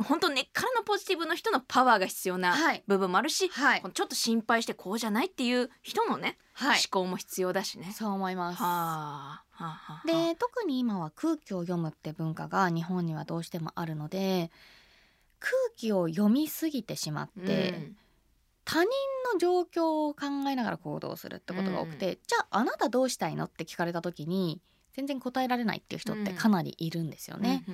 [0.02, 2.82] 本当根っからのポジティブの人のパワーが必要なはい。
[2.86, 3.82] 部分もあるし、はい。
[3.94, 6.80] ちょっと心配してこうじゃないっていう人のね、はい。
[6.80, 7.92] 思考も必要だしね。
[7.92, 8.62] そう思います。
[8.62, 14.50] はあ、はあはあ、で特に今は空気を読むって文化が日本にはどうしてもあるので
[15.38, 17.92] 空気を読みすぎてしまって、
[18.64, 18.90] 他人
[19.32, 24.60] の状況を考えながら行動するってことが多くて、じゃああなたどうしたいのって聞かれた時に
[24.94, 27.64] 全然答えられないっていう人ってかなりいるんですようんね。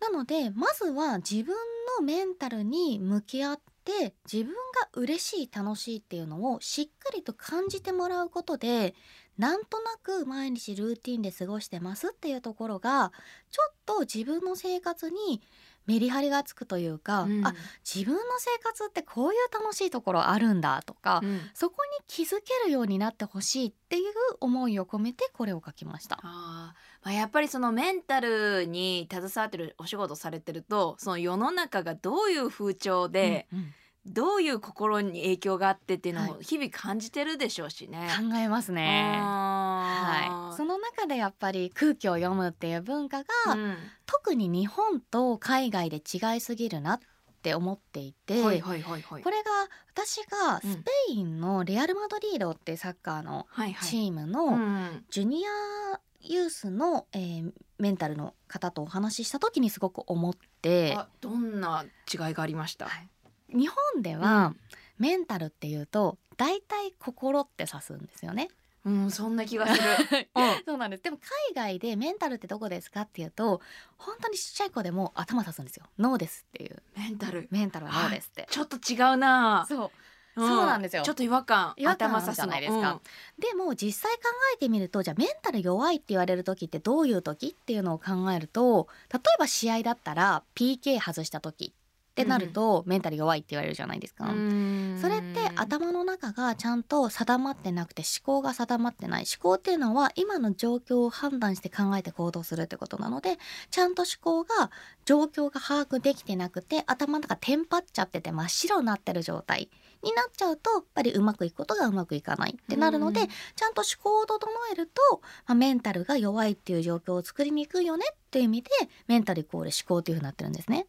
[0.00, 1.54] なのでまずは自分
[1.98, 8.94] のメンタルに向き合って自分が嬉しい楽しいっていうのをしっかりと感じてもらうことで
[9.38, 13.12] なんとなく毎日ルーティンで過ごしてますっていうところが
[13.50, 15.42] ちょっと自分の生活に
[15.86, 17.46] メリハリがつくというか、うん。
[17.46, 21.40] あ自分の生活ってこういう楽しいところあるんだとか、うん。
[21.54, 24.04] そこに気づけるようになってほしいっていう
[24.40, 26.18] 思いを込めてこれを書きました。
[26.22, 26.92] あー。
[27.04, 38.08] まあ、やっぱりそのメンタルに携わってるお仕事されてるとその世の中がどういう風潮で、うんうんどういう心に影響があってっていうのはを日々感じてるでしょうしね。
[38.18, 39.20] 考えますね。
[39.22, 43.76] はい、その中でやっぱり空気を読むっていう文化が、うん。
[44.06, 47.00] 特に日本と海外で違いすぎるなっ
[47.42, 49.22] て思っていて、はいはいはいはい。
[49.22, 49.50] これが
[49.92, 53.88] 私がスペインのレアル・マドリードってサッカーのはいはい。
[53.88, 55.04] チームうのん。
[55.10, 63.08] ジュニアユースの、えーメンタルの方とお話しした時にすごく思ってあどんな違いがありました、はい
[63.52, 64.54] 日本では、
[64.98, 68.48] メンタルっていうと大体心って指すんですよね。
[68.84, 69.88] うん、そんな気がする。
[70.34, 70.64] うん。
[70.64, 71.02] そうなんです。
[71.02, 73.60] でも海外でメンタルってどこですかっていうと
[73.96, 75.86] 本当にちっちゃい子でも頭指すんですよ。
[75.98, 76.82] 脳ですっていう。
[76.96, 77.48] メンタル。
[77.50, 79.66] メンタルは脳ですって、ちょっと違うな。
[79.68, 79.90] そう。
[80.34, 81.02] そうなんですよ。
[81.02, 81.74] ちょっと違和感。
[81.76, 83.00] 違和感頭さすのじゃないですか。
[83.38, 84.22] でも実際考
[84.54, 91.74] えてみるとじゃあメンタル弱いって言われる時ってどういう時っていうのを考えると例えば試合だったら PK 外した時
[92.12, 94.26] ってなると、メンタル弱いって言われるじゃないですか。
[94.26, 94.98] うん。
[95.00, 99.24] それって頭の中がちゃんと定まってなくて思考が定まってない。
[99.24, 103.38] 思考っていうのは今の状況を判断して考えて行動するってことなので
[103.70, 104.70] ちゃんと思考が
[105.04, 109.70] 状況が把握できてなくて頭の中テンパっちゃってて真っ白になってる状態
[110.02, 113.28] になっちゃうとやっぱりうまくいくことがうまくいかないってなるので、うん。
[113.28, 118.70] ちゃんと思考を整えると、まあ、メンタルが弱いっていう状況を作りにくいよねっていう意味で
[119.06, 120.86] メンタルイコール思考っていうふうになってるんですね。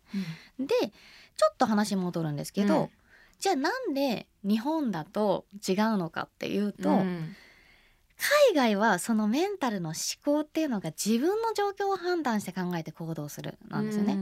[0.59, 0.62] でちょっ
[1.63, 2.89] と話戻るんですけど、うん。
[3.39, 7.35] じゃあなんで日本だと違うのかっていうと、うん。
[8.47, 14.17] 海外はそのメンタルの思考っていうのが自分の状況を判断して考えて行動するなんですよね。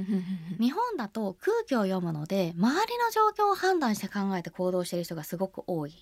[0.60, 5.94] 日本だと空気を読むので周りの状況を判断して考えて行動してる人がすごく多い。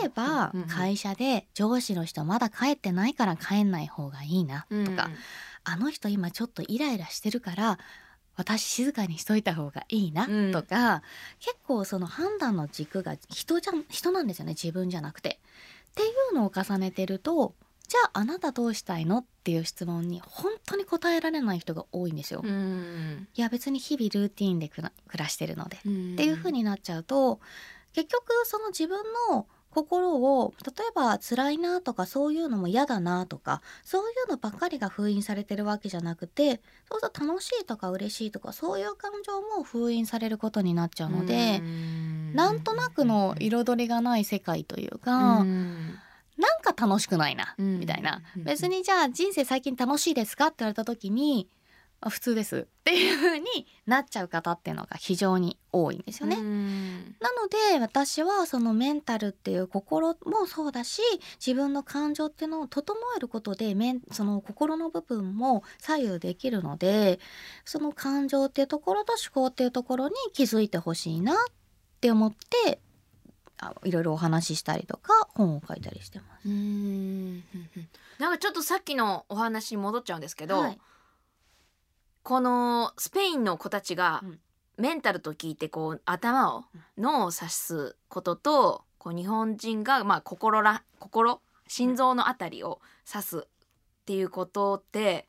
[0.00, 5.10] 例えばうんうん会社で上司の人まだ帰ってないから帰んない方がいいなとか、
[5.64, 7.78] あの人今ちょっとイライラしてるから
[8.38, 11.02] 私静かにしといた方がいいなうんとか、
[11.40, 15.40] 結構その判断の軸が人じゃん人なんですよね自分じゃなくて。
[15.90, 17.54] っていうのを重ねてると
[17.88, 22.42] じゃああなたどうしたいのっていう質問に本当に答えられない人が多いんですよ。
[22.44, 27.40] うんいや別に日々ルーティンで暮らしてるのでうんっていう風になっちゃうと
[27.94, 41.62] 結局その自分の心を例えば辛いなとかそういうのも嫌だなとかそういうのばっかりが封印されてるわけじゃなくてそうすると楽しいとか嬉しいとかそういう感情も封印されることになっちゃうので、
[42.34, 45.98] なんとなくの彩りがない世界というか、うん。
[46.36, 47.80] なんか楽しくないな、うん。
[47.80, 48.22] みたいな。
[48.36, 48.44] うん。
[48.44, 50.46] 別にじゃあ人生最近楽しいですか？
[50.46, 51.48] って言われた時に
[52.00, 52.68] あ普通です。
[52.68, 53.46] っていう風に
[53.86, 56.36] なっちゃう方っていうのが非常に多いんですよね。
[56.36, 57.16] うん。
[57.20, 61.02] なので私はそのメンタルっていう心もそうだし
[61.44, 67.18] 自分の感情っていうのを整えることでメンその心の部分も左右できるので
[67.64, 71.36] その感情っていうところと思考っていうところに気づいてほしいなっ
[72.00, 72.32] て思っ
[72.64, 72.80] て
[73.60, 76.48] あいろいろお話ししたりとか本を書いたりしてます。
[76.48, 77.42] うん。
[78.20, 80.78] なんかちょっとさっきのお話に戻っちゃうんですけど、はい
[82.28, 84.38] このスペインの子たちがうん。
[84.76, 86.64] メンタルと聞いてこう頭を
[86.96, 92.80] 脳を指すこととこう日本人がまあ心ら心心臓のあたりを
[93.12, 93.42] 指すっ
[94.04, 95.26] ていうことって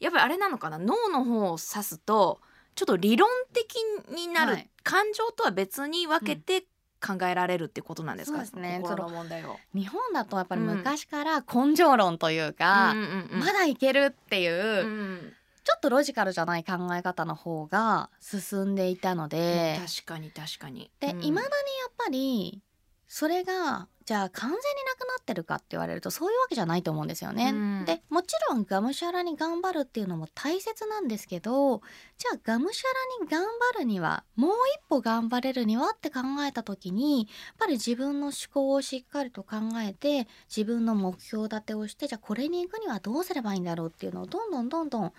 [0.00, 0.78] やっぱりあれなのかな？
[0.78, 2.40] 脳の方を指すと
[2.74, 3.76] ちょっと理論的
[4.16, 4.70] になる、はい。
[4.82, 6.64] 感情とは別に分けて
[7.06, 9.04] 考えられるってことなんですか、そうですね心。
[9.04, 9.58] の問題を。
[9.74, 13.40] 日本だとやっぱり昔から根性論というか、うんうんうん。
[13.40, 15.32] まだいけるっていう、うん
[15.66, 20.92] ちょっとロジカルじゃない考え方の方が進んでいたので、確かに確かに。
[21.00, 22.62] で、うん未だにやっぱり
[23.08, 27.50] それがじゃあ完全になくなってるかって言われるとそういうわけじゃないと思うんですよね。
[27.52, 31.80] うんでもちろんがむしゃらに頑張るっていうのも大切なんですけど
[32.16, 37.26] じゃあがむしゃらに頑張るにはもう一歩頑張れるにはって考えた時にやっ
[37.58, 45.12] ぱり自分の思考をしっかりと考えて自分の目標立てをしてじゃあこれに行くにはどうすればいいんだろうっていうのをどんどんどんどん、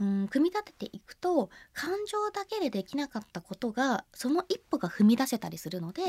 [0.00, 6.02] うん、組み立てていくと感情だけでできなかったことがその一歩が踏み出せたりするので、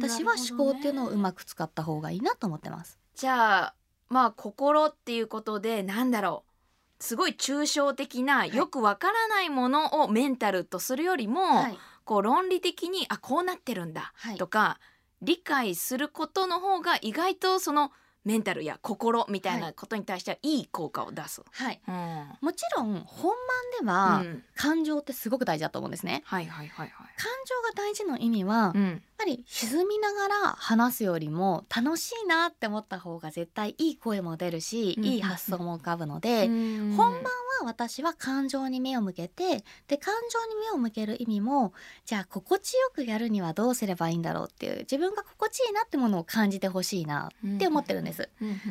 [0.00, 2.98] 私は思考っていうのをうまく使った方がいいなと思ってます。
[3.14, 3.74] じゃあ
[4.08, 14.80] まあ心っていうことでなんだろうすごい抽象的な、いよくわからないものをメンタルとするよりも、はいこう論理的にあこうなってるんだ、はいとか
[15.20, 17.92] 理解することの方が意外とその
[18.24, 21.42] メンタルや心みたいなことに対してはいい効果を出す。
[21.50, 23.32] はい、うんもちろん本
[23.80, 26.22] 番では、うん感情ってすごく大事だと思うんですね。
[26.24, 26.90] はいはいはいはい。
[26.90, 41.72] 感情が大事の意味は、うんぱり沈みながら話すよりも楽しいなって思った方が絶対いい声も出るし、うんいい発想も浮かぶので、本本番は私は感情に目を向けてで感情に目を向ける意味も
[42.04, 48.28] じゃあ心地よくやるにはどうすればいいんだろうっていう自分が心地いいなってものを感じてほしいなって思ってるんです。
[48.40, 48.56] うんうん。
[48.56, 48.66] た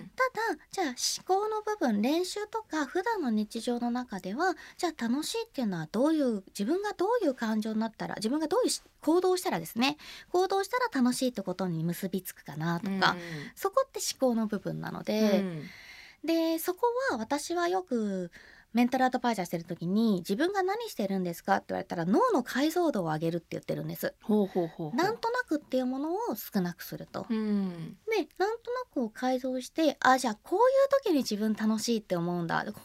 [0.54, 9.98] だじゃあ思考の部分練習とか普段の日常の中ではじゃあ楽しいっていうのはどういう自分がどういう感情になったら自分がどういうし行動をしたらですね
[10.38, 13.16] 行動したら楽しいってことに結びつくかなとか、
[13.56, 15.64] そこって思考の部分なのうで、ん。
[16.24, 18.32] でそこは私はよく
[18.74, 24.14] メンタルアドバイザーしてる時に自分が何してるんですかって言われたら脳の解像度を上げるって言ってるんです。
[24.22, 27.26] ほうほうほうなんとなくっていうものを少なくすると。
[27.30, 32.76] うんでなんとなくを改造してあじゃあこういう時に自分楽しいって思うんだこういう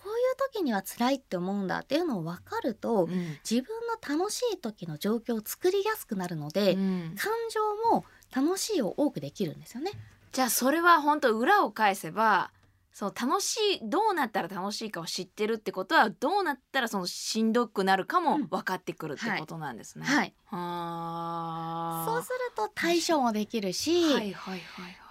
[0.53, 9.91] 時には辛いって思うんだっていうのを分かるとうん自分の楽しい時の状況を作りやすくなるので、うん感情も楽しいを多くできるんですよね。
[10.33, 12.51] じゃあそれは本当裏を返せば
[12.93, 18.47] そう楽しいどうなったら楽しいかを知ってるってことはどうなったらそのしんどくなるかもうん。
[18.49, 20.05] 分かってくるってことなんですね。
[20.05, 24.61] はい、そうすると対処もできるし、はいはいはいはい。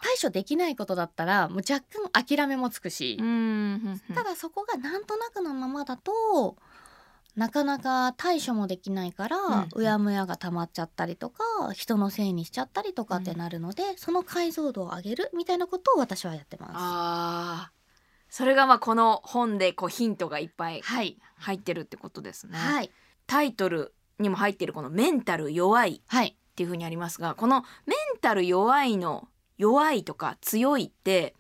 [0.04, 4.02] 対処できないことだったらもう若干諦めもつくし、うん。
[4.14, 6.58] ただそこがなんとなくのままだと
[7.36, 16.72] なかなか対処もできないから、うんうやむやが溜まっちゃったりとか人のせいにしちゃったりとかってなるので、その解像度を上げるみたいなことを私はやってます。
[16.76, 17.82] あー。
[18.30, 22.58] それがまあこの本でこうヒントがいっぱいはい、入ってるってことですね。
[22.58, 22.92] はい、
[23.28, 31.36] タイトルにも入ってるこのメンタル弱いはい、っていうふうにありますがこのメンタル弱いの弱いとか強いって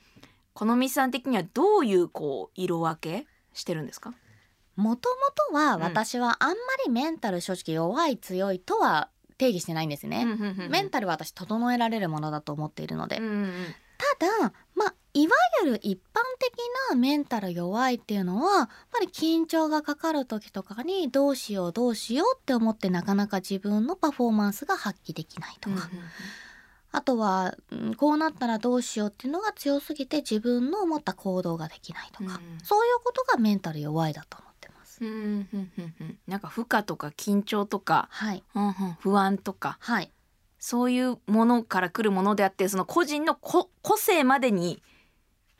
[0.53, 4.13] このみさん的にはどういうこう色分けしてるんですか、
[4.81, 5.15] もとも
[5.49, 5.81] とはうん。
[5.81, 10.25] 私はあんまりメンタル正直弱い強いとは定義してないんですね。
[10.69, 13.23] メンタルは私整えられるものだと思っているので、た
[14.39, 16.53] だまあいわゆる一般的
[16.89, 25.89] なメンタル弱いっていうのはやっぱり緊張がかかる時とかにどうしようどうしようって思ってなかなか自分のパフォーマンスが発揮できないとか、
[26.91, 34.47] あとは、うんこうなったらどうしようっていうのが強すぎて自分の思った行動ができないとか、うんそういうことがメンタル弱いだと思。
[34.47, 34.49] う。
[34.49, 34.50] ん
[35.01, 38.43] うんうんうんうんなんか負荷とか緊張とか、はい。
[38.55, 40.11] うんうん不安とかはい。
[40.59, 44.83] そういうものから来るものであってその個人のこ個性までに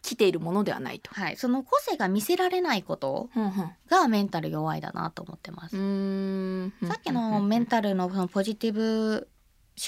[0.03, 1.11] 来ているものではないと。
[1.13, 3.29] はい、その個性が見せられないこと
[3.89, 5.75] がメンタル弱いだなと思ってます。
[6.87, 9.27] さっきのメンタルのそのポジティブ思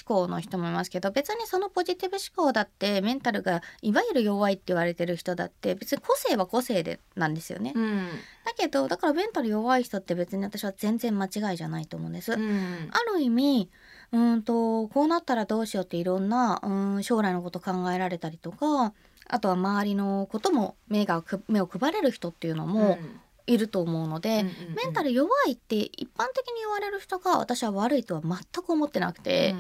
[0.01, 7.73] 考の人もいますけど別にそのポジティブ思考だってメンタルがいわゆる弱いって言われてる人だって別に個性は個性でなんですよね。
[7.75, 8.07] うん
[8.45, 12.33] だけどだからメンタル弱い人って別に私は全然間違いじゃないと思うんです。
[12.33, 13.69] うんある意味
[14.11, 18.93] うーんとこうなったらどうしようっていろんなうーん将来のこと考えられたりとか
[19.27, 22.97] あとは周りのことも目がく目を配れる人っていうのも
[23.45, 29.55] いると思うので、メンタル弱いって一般的に言われる人が私は悪いとは全く思ってなくて、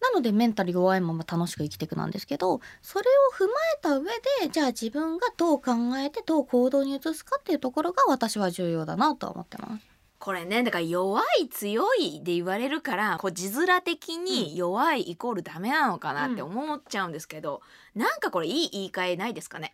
[0.00, 4.04] なのでメンタル弱いまま楽しく生きていくなんですけどそれを踏まえた上
[4.42, 9.86] でじゃあ自分がどう考えてどう行動に移すかっていうところが私は重要だなとは思ってます。
[10.18, 17.62] これねだから弱い強いで言われるからこう字面的に弱いイコールダメなのかなって思っちゃうんですけど、
[17.94, 19.72] なんかこれいい言い換えないですかね？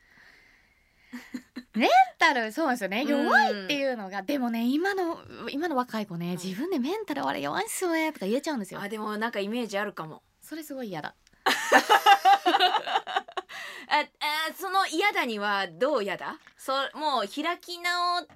[1.74, 3.02] メンタルそうですよね。
[3.02, 3.08] うん。
[3.08, 5.18] 弱いっていうのが、でもね今の
[5.50, 8.80] 今の若い子ね自分でメンタルあれ弱いっすよねとか言えちゃうんですよ。
[8.80, 10.22] あでもなんかイメージあるかも。
[10.40, 11.14] それすごい嫌だ。
[13.92, 14.06] ああ
[14.54, 16.38] その嫌だにはどう嫌だ？
[16.56, 18.26] そもう開き直っ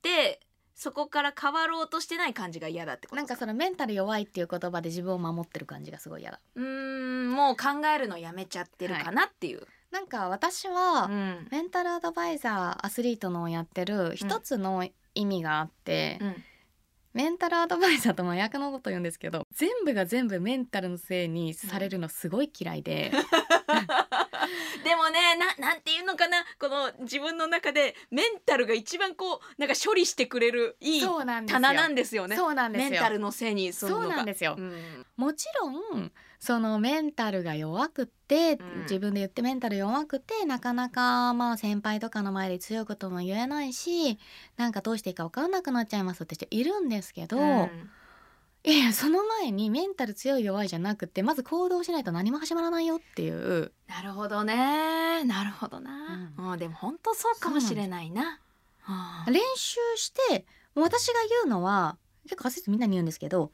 [0.00, 0.40] て
[0.74, 6.40] そこから変わろうとしてない感じが嫌だってことなんかそのメンタル弱いっていう言葉で自分を守ってる感じがすごい嫌だ。
[6.54, 11.48] うーんもう考えるのやめちゃってるかなっていう、なんか私は、うん。
[11.50, 16.36] メンタルアドバイザーアスリートのをやってる一つの意味があって、うん。
[17.12, 23.12] メンタルアドバイザーと真逆のこと言うんですけど全部が全部メンタルのせいにされるのすごい嫌いで、
[24.82, 31.42] でもねななんていうのかなこの自分の中でメンタルが一番こうなんか処理してくれるいい棚
[31.74, 32.36] なんですよね。
[32.36, 32.90] そうなんですよ。
[32.92, 34.54] メンタルのせいにするのそうがなんですよ。
[34.58, 35.06] うん。
[35.16, 36.10] もちろん
[36.42, 38.80] そのメンタルが弱くって、うん。
[38.80, 44.18] 自分で言ってメンタル弱くてなかなかまあ先輩とかの前で強いことも言えないし
[44.56, 47.90] なんかどうしていいか分かんなくなっちゃいますって人いるんですけど、うん。
[48.64, 53.70] いやその前にメンタル強い弱いじゃなくてまず行動しないと何も始まらないよっていう。
[53.86, 55.22] なるほどね。
[55.22, 56.58] なるほどな、うん。
[56.58, 58.40] でも本当そうかもしれないな。
[58.80, 63.52] はあ練習して私が言うのは結構アスリートみんなに言うんですけど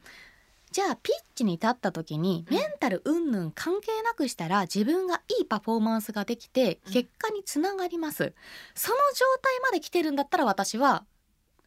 [0.70, 2.56] じゃあピッチに立った時にうん。
[2.56, 6.92] メンタル云々関係なくしたら自分がいいパフォーマンスができてうん。
[6.92, 8.34] 結果につながります、
[8.74, 11.04] その状態まで来てるんだったら私は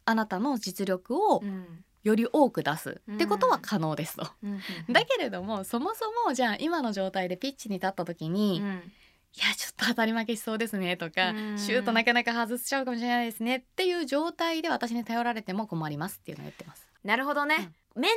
[0.04, 1.84] あなたの実力をうん。
[2.02, 3.00] より多く出す。
[3.06, 4.26] うんってことは可能ですと。
[4.42, 4.60] うん。
[4.90, 8.66] だけれどもそもそもじゃあ今の状態でピッチに立った時に、いうん。
[8.68, 11.58] やちょっと当たり負けしそうですねとか、うん。
[11.58, 16.88] シュートなかなか外しちゃうかもしれないですねっていう状態で私に頼られても困りますっていうのを言ってます。
[17.04, 18.10] なるほどね、メン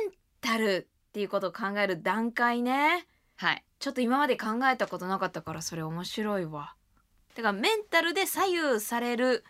[0.46, 3.06] タルっていうことを考える段階ね。
[3.36, 3.64] はい。
[3.78, 6.74] ちょっと今まで考えたことなかったからそれ面白いわ。
[7.34, 9.44] だからメンタルで左右される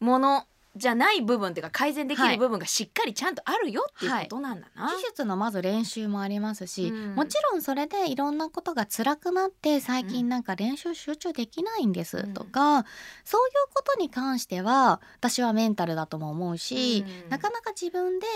[0.00, 2.34] ものじゃない部分っていうか改善できはい。
[2.34, 7.14] る部分がしっかりちゃんとあるよっていうことなんだな、技術のまず練習もありますし、うん。
[7.14, 10.08] もちろんそれでいろんなことが辛くなって最うん。
[10.08, 12.34] 近なんか練習集中できないんですうん。
[12.34, 12.84] とか、
[13.24, 17.28] そういうことに関しては私はメンタルだとも思うし、うん。
[17.28, 18.26] なかなか自分で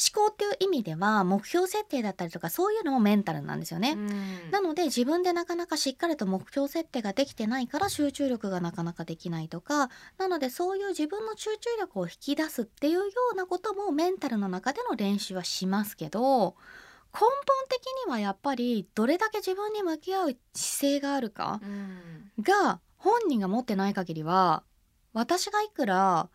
[0.00, 3.92] 思考っていう意味では目標設定だったりとかそういうのもメンタルなんですよね。
[3.92, 16.56] うんなので自分でなかなかしっかりと目標設定ができてないから集中力がなかなかできないとかなのでそういう自分の集中力を引き出すっていうようなこともメンタルの中での練習はしますけど
[17.12, 17.28] 根本
[17.68, 24.62] 的にはやっぱりどれだけ自分に向き合う姿勢があるかうんが本人が持ってない限りは
[25.12, 26.28] 私がいくら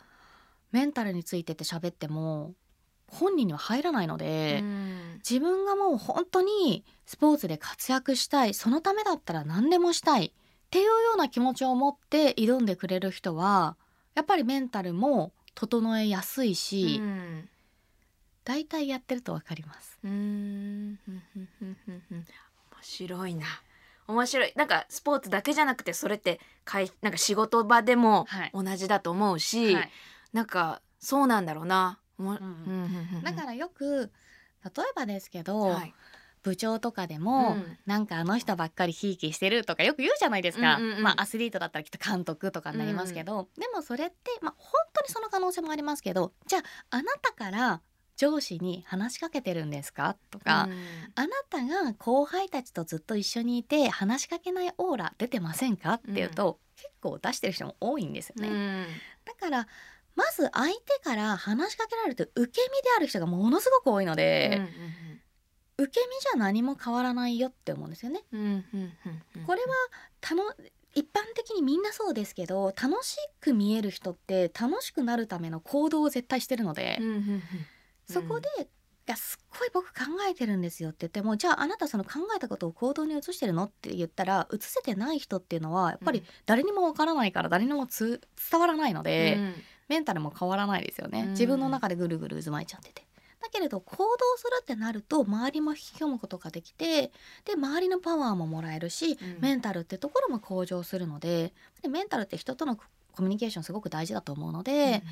[0.71, 2.53] メンタルについてって喋っても
[3.07, 4.59] 本人には入らないので。
[4.61, 5.01] うん。
[5.27, 10.31] 自分がもう本当にスポーツで活躍したいそのためだったら何でもしたいっ
[10.69, 13.75] ていうような気持ちを持って挑んでくれる人は
[14.13, 17.49] やっぱりメンタルも整えやすいし、うん。
[18.43, 19.97] 大体やってるとわかります。
[20.03, 20.99] 面
[22.83, 23.45] 白いな
[24.07, 24.67] 面白いなん。
[24.67, 27.11] かスポーツだけじゃなくてそれってかいなん。
[27.11, 29.89] か仕事場でもはい同じだと思うし、はい
[30.33, 30.45] なん。
[30.45, 31.45] かそうなん。
[31.47, 31.97] だろうな。
[33.23, 34.11] だからよく
[34.63, 35.93] 例えばですけど、はい。
[36.43, 37.77] 部長とかでも、うん。
[37.87, 41.03] なんかあの人ばっかりひいきしてるとかよく言うじゃないですか、うんうんうん。
[41.03, 47.81] まあアスリートだったらきっと監督とかになりますけど、でもそれってまあ本当にその可能性もありますけどじゃああなたから
[48.15, 50.17] 上司に話しかけてるんですか？
[50.29, 50.69] とか、
[51.15, 55.95] あなたが後輩たちとずっと一緒にいて話しかけないオーラ出てませんか？
[55.95, 58.47] っていうと、結構出してる人も多いんですよね。
[58.47, 58.85] うん。
[59.25, 59.67] だから
[60.15, 64.61] まず相手から話しかけられると受け身である人がものすごく多いので、
[65.77, 68.23] 受け身じゃ何も変わらないよって思うんですよね。
[69.45, 69.67] これは
[70.21, 70.43] たの
[70.93, 76.99] 一般的にみんなそうですけど楽しく見える人って楽しくなるための行動を絶対してるので、
[78.09, 78.47] そこで、
[79.07, 89.53] いやすっごい僕考えてるんですよって言ってもじゃああなたその考えたことを行動に移してるのって言ったら移せてない人っていうのはやっぱり誰にもわからないから誰にもつ伝わらないので、うん
[89.87, 91.29] メンタルも変わらないですよね、うん。
[91.31, 93.05] 自分の中でぐるぐる渦巻いちゃってて。
[93.41, 94.07] だけれど行動
[94.37, 97.11] するってなると周りも引き込むことができて
[97.43, 99.41] で周りのパワーももらえるし、うん。
[99.41, 102.83] メンタルってところも向上するのででメンタルって人とのコ
[103.19, 105.03] ミュニケーションすごく大事だと思うので、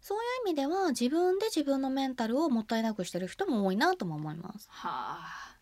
[0.00, 4.68] そういう意味では自分で自分のメンタルをもったいなくしてる人も多いなとも思います。
[4.70, 5.56] はあ。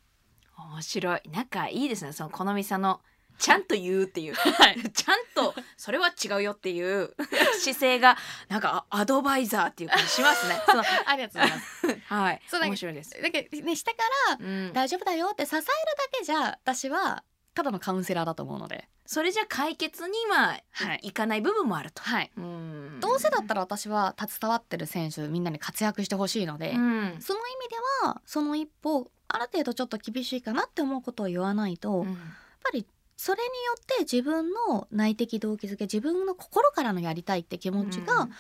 [0.73, 1.21] 面白い。
[1.31, 2.13] なんかいいですね。
[2.13, 3.03] その好みさんの
[3.39, 4.35] ちゃんと言うっていう、
[4.93, 7.15] ちゃんとそれは違うよっていう
[7.61, 8.17] 姿勢が
[8.49, 10.61] なんかあアドバイザーっていう感じしますね。
[10.67, 12.01] そのありがとうございます。
[12.07, 13.11] はい面白いです。
[13.23, 13.99] だけどね下か
[14.31, 15.73] らうん大丈夫だよって支えるだ
[16.19, 17.23] けじゃ私は
[17.55, 18.89] ただのカウンセラーだと思うので。
[19.09, 22.03] それじゃ解決には、はいい、かない部分もあると。
[22.03, 22.33] はい。
[22.37, 27.77] うんどうせだったら私は携わってる選手みんなに活躍してほしいので、うんその意味で
[28.07, 32.15] はその一歩ある程度ちょっと厳しいかなって思うことを言わないと、やっ
[32.63, 38.33] ぱりそれによって自分の内的動機づけ自分の心からのやりたいって気持ちがうん。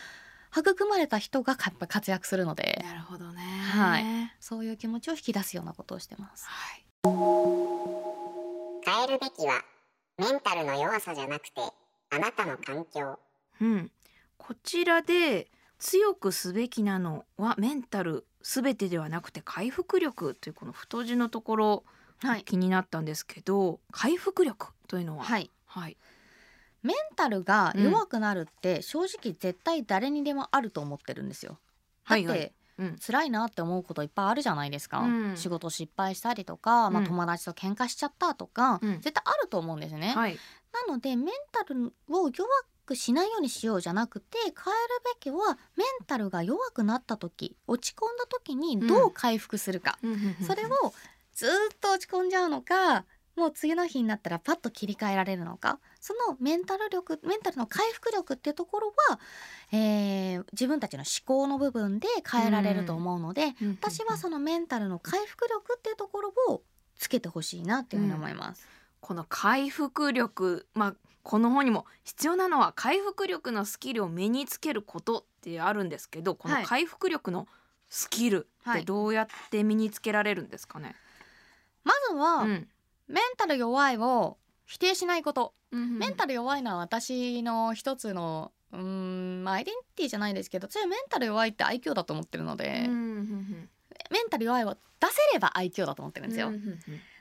[0.56, 2.82] 育まれた人がやっぱ活躍するので。
[2.82, 3.42] なるほどね。
[3.42, 4.04] はい。
[4.40, 6.46] そういう気持ちを引き出すようなことをしてます。
[6.46, 6.84] はい。
[8.84, 9.62] 変えるべきは
[10.18, 11.60] メンタルの弱さじゃなくて
[12.10, 13.18] あなたの環境。
[13.60, 13.90] うん、
[14.38, 15.48] こちらで
[15.78, 21.82] 強くすべきなのはメンタルすべてではなくて回復力というこの太字のところはい、
[22.44, 25.24] 気になったんですけど回復力というのは？
[25.24, 25.50] はい。
[25.66, 25.96] はい、
[26.82, 31.58] メンタルが弱くなるって正直絶対誰にでもあると思ってるんですよ。
[32.08, 32.38] だって、はい。
[32.38, 32.96] はいうん。
[32.98, 35.36] 辛いなって思うこといっぱいあるじゃないですか、うん。
[35.36, 39.00] 仕事失敗したりとか、まあ、うん友達と喧嘩しちゃったとか、うん。
[39.00, 40.38] 絶対あると思うんですね、はい。
[40.86, 42.46] なのでメンタルを弱
[42.84, 44.54] くしないようにしようじゃなくて変える
[45.14, 49.98] べきはメンタルが弱くなった時落ち込んだ時にどう回復するか、
[50.46, 50.68] それを
[51.36, 53.04] ずーっと落ち込んじゃうのか
[53.36, 55.78] もう次の日になったらパッと切り替えられるのか。
[56.00, 59.20] そのメンタル力メンタルの回復力っていうところは、
[59.72, 66.62] えー自分たちの思考の部分で変えられると思うので、私はそのメンタルの回復力っていうところを
[66.96, 68.66] つけてほしいなっていうふうに思います。
[69.00, 76.64] この回復力まあこの本にも必要なのは回復力のスキルを身につけることってあるんですけどこのはい。
[76.64, 77.46] 回復力の
[77.90, 81.05] スキルってどうやって身につけられるんですかね、ま
[82.08, 82.68] ずは、うん。
[83.08, 93.68] メンタル弱いを否定しないこと、うんメンタル弱いのは私の一つのうーんまあアイデンティティじゃないですけど私はメンタル弱いって愛嬌だと思ってるので、うんうん
[94.10, 94.78] メンタル弱いを出
[95.08, 96.74] せれば愛嬌だと思ってるんですよ、うんうんうん。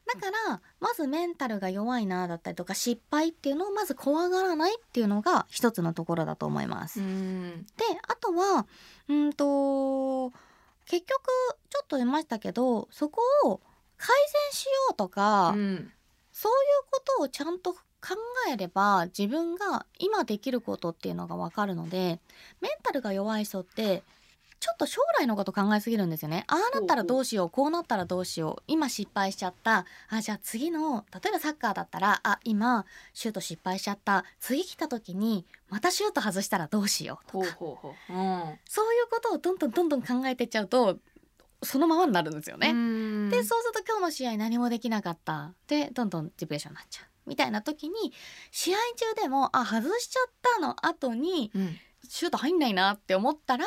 [0.06, 7.66] だからまずメンタルが弱いなだったりとか失敗っていうのをまず怖がらないっていうのが一つのところだと思います、うん。
[7.78, 8.68] であとは
[9.08, 10.32] うんと
[10.86, 11.28] 結局
[11.70, 13.62] ちょっと言いましたけどそこを
[13.98, 14.16] 改
[14.52, 15.92] 善しようとか、うん。
[16.32, 17.80] そういうことをちゃんと考
[18.52, 22.20] えれば自分が今できることっていうのが分かるので
[22.62, 24.04] メンタルが弱い人って
[24.60, 26.44] ちょっと将来のこと考えすぎるんですよね。
[26.48, 29.86] ああなったらどうしようこうなったらどうしよう今失敗しちゃった。
[30.10, 34.26] あじゃあ次の例えばサッカーだったらあ今シュート失敗しちゃった。
[34.40, 37.46] 次来た時にまたシュート外したらどうしようとか。
[38.68, 40.98] そういうことをどんどんどんどん考えてっちゃうと
[41.64, 42.70] そのままになるんですよね。
[42.70, 43.30] うん。
[43.30, 45.54] でそうすると今日の試合何もできなかった。
[45.68, 47.06] でどんどんディプレッションになっちゃう。
[47.28, 48.14] みたいな時に
[48.52, 48.78] 試合
[49.16, 50.86] 中でもあ外しちゃったの。
[50.86, 51.78] 後にうん。
[52.08, 53.66] シュート入んないなって思ったら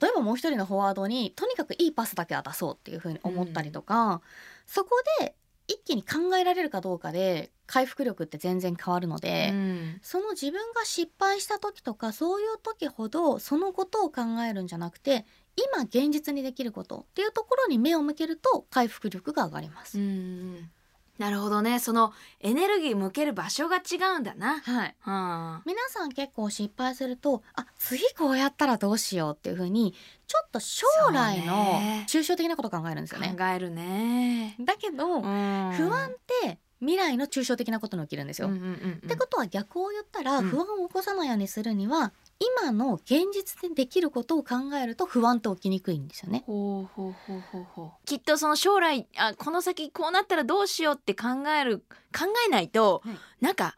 [0.00, 4.20] 例えばもう一人のフォワードにとにかくいいパスだけは出そうっていうふうに思ったりとか、
[4.66, 5.34] そこで
[5.66, 9.50] 一気に考えられるかどうかで回復力って全然変わるので。
[9.52, 10.00] うん。
[10.02, 15.24] その自分が失敗した時とかそういう時ほどそのことを考えるんじゃなくて
[15.72, 19.98] 今現実にできることっていうところに目を向けると回復力が上がります。
[19.98, 20.70] うん
[21.18, 24.60] なるほどねそのエネルギー向ける場所が違うんだな。
[24.60, 29.94] はいは皆さん結構失敗するとあ次こうやったらどうしようっていう風に
[30.26, 33.36] ちょっと将来のね抽象的なことを考えるんですあよね。
[33.38, 34.56] 考えるね。
[34.60, 38.48] だけど、不不安って未来の抽象的なことに起きるんですよ。
[38.48, 46.42] うんうんうんうんってことは逆を言ったらうん不安を起こさないようにするには、今の現実でできることを考えると不安って起きにくいんですよね。
[46.46, 48.06] ほうほうほうほうほう。
[48.06, 51.80] きっとその将来あこの先こうなったらどうしようって考える
[52.16, 53.44] 考えないと、はい。
[53.44, 53.76] なんか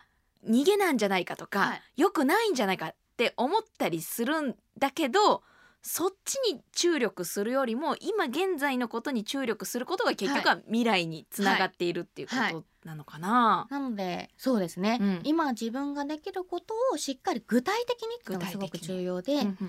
[0.48, 1.82] 逃げなんじゃないかとか、はい。
[1.96, 5.42] 良くないんじゃないかって思ったりするんだけど
[5.82, 13.66] そっちに注力するよりも今現在のことに注力することが結局は未来につながっているっていうことなのかな。
[13.68, 15.20] なのでそうですね、うん。
[15.24, 19.56] 今自分ができることをしっかり具体的にっていうのがすごく重要で、うんうんうん。
[19.58, 19.64] じ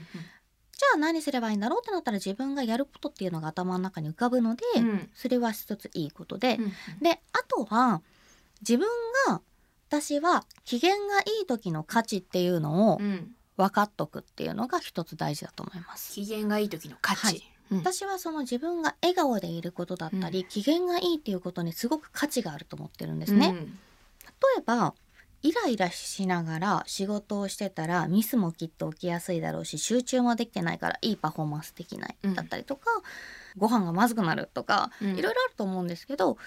[0.94, 5.10] ゃあ何すればいいんだろうってなったら自分がやることっていうのが頭の中に浮かぶので、うん。
[5.16, 6.70] それは一ついいことで、うん。
[7.02, 8.04] であとは
[8.62, 8.88] 自分
[9.28, 9.42] が
[9.90, 16.14] 私は機嫌がいい時の価値っていうのをうん分かっとくっていうのが一つ大事だと思います。
[16.14, 17.26] 機嫌がいい時の価値。
[17.26, 23.48] はいうん私はその自分が笑顔でいることだったり、機嫌がいいっていうことにすごく価値があると思ってるんですね。
[23.48, 24.94] うん例えば
[25.42, 32.86] イライラしながら仕事をしてたらミスもきっと起きやすいだろうし集中もできてないからいいパフォーマンスできないうんだったりとか、
[33.58, 36.38] ご飯がまずくなるとかうんいろいろあると思うんですけど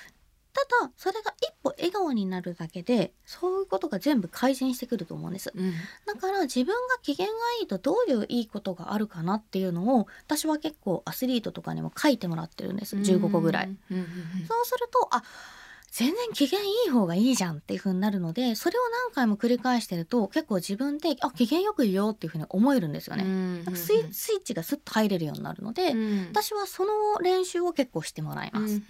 [0.56, 5.52] ただそれが一歩笑顔になるだけでそういうことが全部改善してくると思うんです。
[5.54, 5.74] うん。
[6.06, 12.96] だから自分が機嫌がいいとどういういいことがあるかなっていうのを私は結構アスリートとかにも書いてもらってるんです。
[12.96, 13.76] 15個ぐらい。
[13.90, 15.22] そうするとあ
[15.96, 23.24] 全然機嫌いい方がいいじゃんっていう風になるのでそれを何回も繰り返してると結構自分であ機嫌よくいようっていう風に思えるんですよね。
[23.24, 26.92] うんなんかスイッチがスッと入れるようになるので、うん私はその
[27.22, 28.78] 練習を結構してもらいます。
[28.78, 28.84] で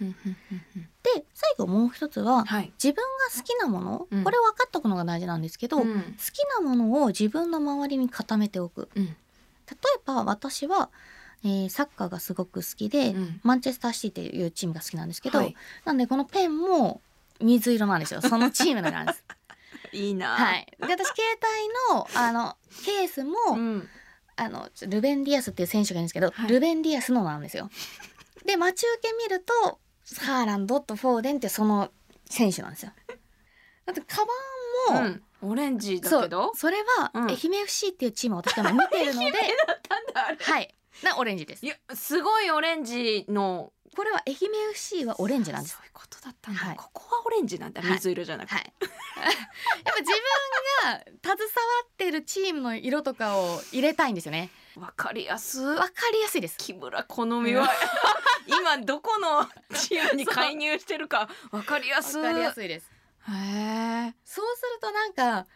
[1.33, 2.73] 最後もう一つははい。
[2.73, 3.01] 自分が
[3.33, 8.89] 好きなもの、うんこれ分かっとくのが大事なんですけど、好うんきなものを自分の周りに固めておく。
[8.97, 9.15] うん
[10.05, 10.89] ば私は、
[11.43, 13.39] えーサッカーがすごく好きで、うん。
[13.43, 15.55] マンチェスターシティっていうチームが好きなんですけど、はい。
[15.85, 17.01] なんでこのペンも
[17.39, 18.21] 水色なんですよ。
[18.21, 19.23] そのチームのなんです。
[19.93, 20.29] いいな。
[20.35, 21.23] はい、で私携
[21.91, 23.89] 帯のあのケースも、うん。
[24.39, 26.49] あのルベン・ディアスっていう選手がいるんですけど、はい。
[26.49, 27.69] ルベン・ディアスのなんですよ。
[28.45, 29.79] で待ち受け見ると
[30.21, 31.91] ハーランドとフォーデンってその
[32.25, 32.91] 選手なんですよ。
[33.85, 34.17] だってカ
[34.89, 35.23] バンも、うん。
[35.51, 36.51] オレンジだけど？
[36.55, 37.27] それは、うん。
[37.27, 39.31] 愛媛 FC っていうチームを私は見てるので
[40.39, 40.73] はい
[41.03, 41.65] なオレンジです。
[41.65, 43.71] いやすごいオレンジの。
[43.95, 45.75] これは愛媛 FC はオレンジなんです。
[45.75, 46.75] そういうことだったんだ、はい。
[46.75, 47.81] ここはオレンジなんだ。
[47.81, 47.91] はい。
[47.93, 48.73] 水色じゃなくて、はい。
[48.81, 48.89] やっ
[49.83, 50.21] ぱ自分
[50.83, 51.47] が携わ
[51.85, 54.49] ってるチームの色とかを入れたいんですよね。
[54.75, 55.61] わかりやす。
[55.61, 56.57] わかりやすいです。
[56.57, 57.69] 木村好みは。
[58.45, 61.29] 今どこのチームに介入してるか。
[61.51, 62.17] わかりやす。
[62.19, 62.97] わかりやすいです。
[63.29, 65.47] へえそうするとなんか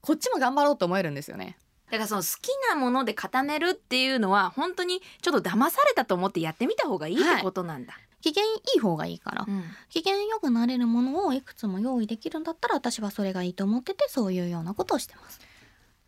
[0.00, 1.56] こっちも頑張ろうと思えるんですよね
[1.94, 9.62] だからその好きなもので固めるっていうのは本当にちょっと騙されたと思ってやってみた方がいいってことなんだ、機嫌いい方がいいから、うん。
[9.90, 15.40] 機嫌よくなれるものをいくつも用意できるんだったら私はそれがいいと思っててそういうようなことをしてます。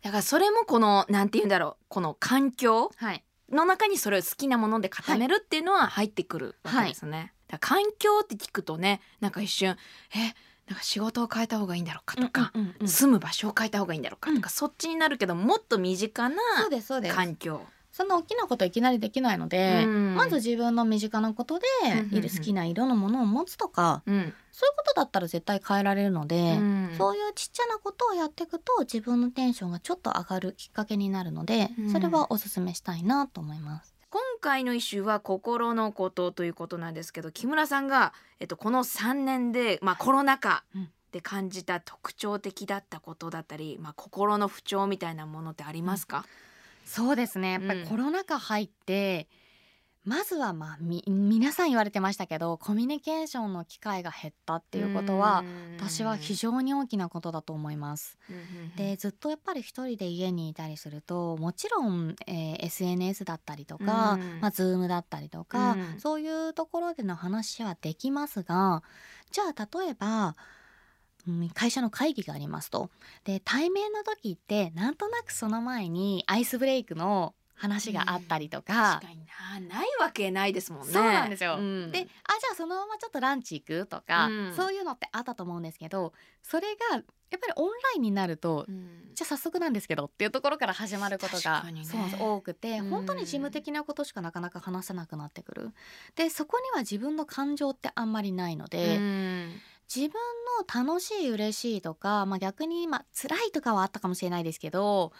[0.01, 3.23] だからそれもこのなんて言うんだろうこの環境はい。
[3.49, 7.31] の中にそれを好きなもので固めるっていうのは入ってくるわけですね。
[7.47, 9.77] だから環境って聞くとねなんか一瞬
[10.13, 10.33] え
[10.67, 14.49] なんか仕事を変えた方がいいんだろうかとか、うんうんうん住む場所を変えた方がいいんだろうかとか、うん。
[14.49, 16.35] そっちになるけどもっと身近な
[17.13, 17.61] 環境。
[17.91, 20.15] そんな大きなこといきなりできないので、うん。
[20.15, 21.65] まず自分の身近なことで
[22.11, 24.33] うん好きな色のものを持つとか、うん。
[24.51, 26.95] そういうことだったら絶対変えられるので、うん。
[26.97, 33.96] そういうちっちゃなことをやっていくと自分のテンションがちょっと上がるきっかけになるので、うんそれはおすすめしたいなと思います。
[34.37, 40.89] 今回のイシューは心のことということなんですけど木村さんが、えっと、この3年で、まあ、コロナ禍うん。
[41.13, 46.25] で感じた特徴的だったことだったり、まあ、心の不調みたいなものってありますか、
[46.85, 47.53] そうですね。
[47.53, 49.29] やっぱりコロナ禍入って、
[50.07, 55.43] まずはまあみ皆さん言われてましたけどコミュニケーションの機会が減ったっていうことは
[55.77, 58.17] 私は非常に大きなことだと思います。
[58.77, 64.39] でずっとやっぱり一人で家にいたりするともちろん、えー SNS だったりとか、うん。
[64.39, 65.99] まあ、Zoom だったりとか、うん。
[65.99, 68.83] そういうところでの話はできますが
[69.31, 70.35] じゃあ例えば、
[71.27, 72.89] うん会社の会議がありますと。
[73.25, 79.75] で対面の時ってなんとなくその前にアイスブレイクの話があったりとか、確かにな。
[79.77, 80.93] ないわけないですもんね。
[80.93, 81.57] そうなんですよ。
[81.57, 81.91] うん。
[81.91, 82.09] であじゃ
[82.53, 84.53] あそのままちょっとランチ行くとか、うん。
[84.55, 89.11] そういうのってあったと思うんですけどそれがやっぱりオンラインになるとうん。
[89.13, 91.81] じゃあ早速なんですけどっていうところから始まることが、ね。
[92.19, 92.89] 多くてうん。
[92.89, 95.71] 本当に事務的なことしかなかなか話せなくなってくる。
[96.15, 99.51] でそこには自分の感情ってあんまりないので、うん。
[99.93, 100.19] 自分
[100.75, 105.13] の楽しい嬉しいとか、まあ、逆にまあ辛いとかはあったかもしれないですけど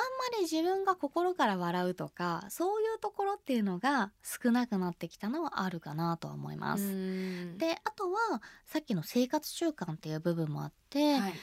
[0.00, 6.84] まり自分が心から笑うとかそういうところっていうのが少なくなってきたのはあるかなとは思います。
[6.84, 7.58] うん。
[7.58, 11.34] であとはさっきの生活習慣っていう部分もあって、はい。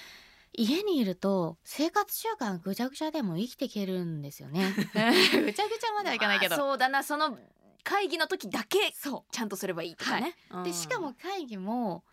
[0.53, 4.73] 家にいると生活習慣ぐちゃぐちゃでも生きていけるんですよね。
[4.75, 5.03] ぐちゃ
[5.43, 6.57] ぐちゃまではいかないけど。
[6.57, 7.03] まあそうだな。
[7.03, 7.37] その
[7.83, 12.03] 会議の時だけそちゃんとすればいいとかね、うでしかも会議も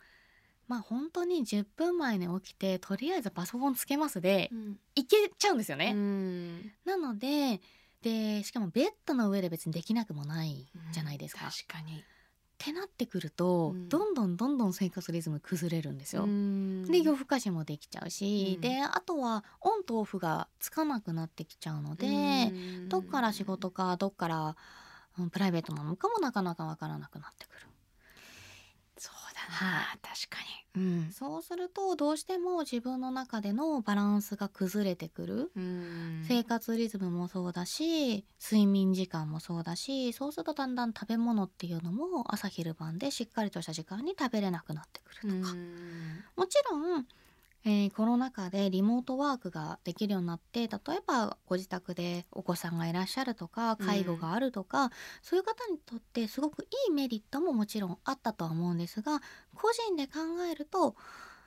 [0.68, 5.92] まあ本当に10分前に起きてとりあえずパソコンつけますでうんいけちゃうんですよね。
[5.94, 7.60] うんなので
[8.02, 11.46] でしかもベッドの上で別にできなくもないじゃないですか。
[11.46, 12.04] っ確かに
[12.58, 16.24] てなってくると、うんどんどんどんどん生活リズム崩れるんですよ。
[16.24, 22.10] うんで夜更かしもできちゃうし、うんであとはオンとオフがつかなくなってきちゃうので、う
[22.84, 24.56] んどっから仕事かどっから、
[25.18, 27.66] うんプライベートなのかもなかなかわからなくなってくる。
[29.50, 30.38] は確か
[30.76, 30.82] に。
[30.82, 31.10] うん。
[31.12, 35.52] そうするとどうしても自分の中でのバランスが崩れてくる。
[35.56, 36.22] うん。
[36.28, 46.24] 生活リズムもそうだし睡眠時間もそうだしそうするとだんだん食べ物っていうのも朝昼晩でしっかりとした時間に食べれなくなってくるとか、うん。
[46.36, 47.06] もちろん、
[47.68, 50.68] えーコロナ禍でリモートワークができるようになって例え
[51.04, 59.20] ばご自宅でお子さんがいらっしゃるとか介護があるとか、そういう方にとってすごくいいメリットももちろんあったとは思うんですが
[59.54, 60.94] 個人で考えると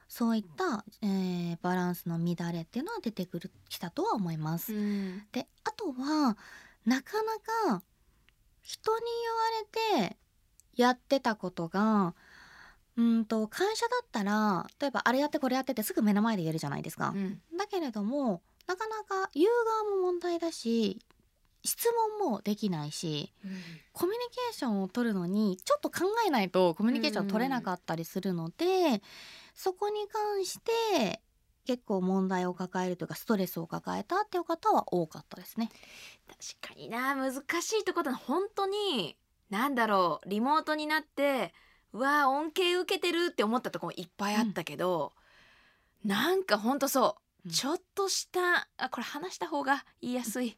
[0.09, 4.74] そういった、えーバランスの乱れっていうのは出てくるきたとは思います。
[4.74, 6.38] うんであとは
[6.86, 7.39] なかな
[7.70, 7.84] か
[8.61, 9.05] 人に
[9.93, 10.17] 言われて
[10.76, 12.13] やってたことが
[13.00, 17.14] うんと会社だったら例えばあれやってこれやってってすぐ目の前で言えるじゃないですか。
[17.16, 19.47] うんだけれどもなかなか言う
[19.88, 21.00] 側も問題だし
[21.64, 21.89] 質
[22.22, 23.34] 問もできないし
[23.93, 29.02] コミュニケーションを取るのにちょっと考えないとコミュニケーション取れなかったりするので、
[29.56, 31.22] そこに関して
[31.66, 35.70] 結構問題を抱えるというかストレスを抱えたっていう方は多かったですね。
[36.62, 39.18] 確かにな難しいところだ本当に
[39.50, 45.13] なんだろうリモートになってうわー恩恵受けてるって思ったところもいっぱいあったけど、
[46.05, 47.13] なんか本当そう、うん
[47.51, 50.55] ちょっとしたあこれ話した方が言いやすいっ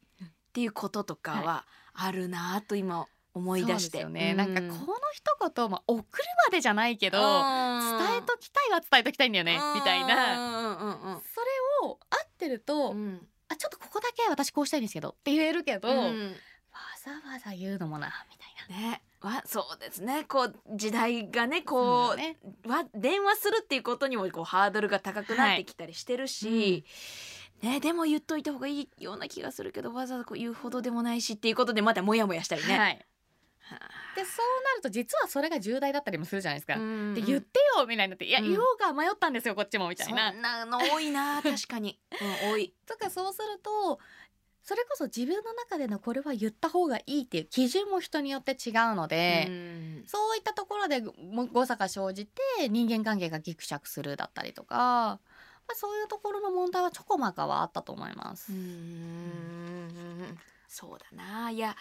[0.51, 4.03] ていうこととかはあるなと今思い出して。
[4.05, 4.71] ね、うなんかこの
[5.13, 6.03] 一言、まあ、送る
[6.47, 10.37] までじゃないけど伝伝えときたいは伝えときたいんだよねみたいな。
[10.37, 11.41] うんうんうんうんそ
[11.85, 13.27] れを合ってると、うん。
[13.47, 15.95] あちょっとここだけ私こうしたいんですけどって言えるけど、うん。
[15.95, 20.23] わざわざ言うのもなみたいねわそうですね。
[20.23, 22.37] こう時代がねなこう、ね。
[22.67, 26.85] わ電話するっていうことにもこうハードルが高くなってきたりしてるし、
[27.61, 32.77] ね、でも言っといた方がいいような気がするけどわざわざこう言うほどでもないしっていうことでまたモヤモヤしたりね。
[32.77, 33.05] はい、
[33.61, 33.79] は
[34.15, 36.73] でそうなると実はそれが重大だったりもするじゃないですか。
[36.75, 38.49] で言ってよみたいになって「いや、うん。
[38.49, 40.31] 言おうか迷ったんですよこっちも」みたいな。
[40.31, 40.37] そ。
[40.37, 41.99] んなの多いな確かに、
[42.43, 42.73] うん、多い。
[42.87, 43.99] とかそうすると
[44.71, 55.19] それこそ自分の中でのこれは言った方がいいっていう基準も人によって違うので、うんそういったところでも誤差が生じて人間関係がギクシャクするだったりとか、まあ、
[55.75, 58.53] そういうところの問題はちょこまかはあったと思います。
[58.53, 60.37] うん
[60.69, 61.75] そうだないや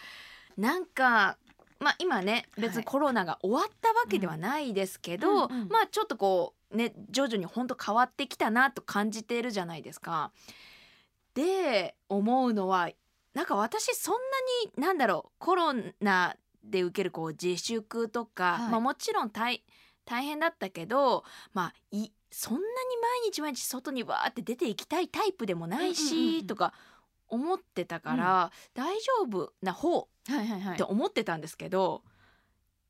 [0.57, 1.37] なんか
[1.79, 10.33] まあ今ね別はいにコロナが終わったわけではないですけど、まあちょっとこうね徐々に本当変わってきたなと感じているじゃないですか。
[11.33, 12.89] で思うのは
[13.33, 14.19] なんか私そんな
[14.79, 18.71] になんだろうコロナで受けるこう自粛とか、はい。
[18.71, 19.63] まあもちろん大
[20.05, 21.23] 大変だったけど
[21.53, 22.65] まあいそんなに
[23.23, 26.47] 毎日毎日外にわーって出ていきたいタイプでもないし、うんうんうんうん。
[26.47, 26.73] とか
[27.27, 30.09] 思ってたから、大丈夫な方
[30.73, 32.03] って思ってたんですけど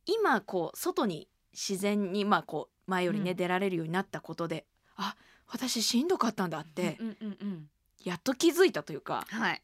[0.06, 3.38] 今こう外に自然にまあこう前よりね、うん。
[3.38, 4.66] 出られるようになったことで
[4.96, 5.16] あ
[5.48, 6.98] 私しんどかったんだって。
[7.00, 7.70] うんうんうん
[8.04, 9.62] やっと気づいたというかはい。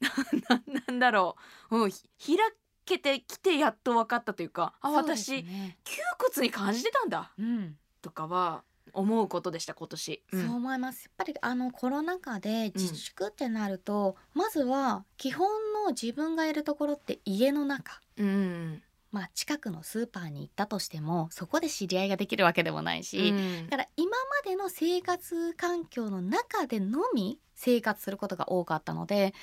[0.48, 1.36] ななんだろ
[1.70, 2.38] う、うん、ひ開
[2.86, 10.22] けてきてやっと分かったというかあ私ね窮屈に感じてたんだうんとかは思うことでした今年。
[10.30, 11.04] そう思います。
[11.04, 15.48] やっぱりあのコロナ禍で自粛ってなると、まずは基本
[15.84, 18.00] の自分がいるところって家の中。
[18.16, 29.34] うんまあ近くのスーパーに行ったとしてもそこで知り合いができるわけでもないし、うんだから今までの生活環境の中でのみ生活することが多かったので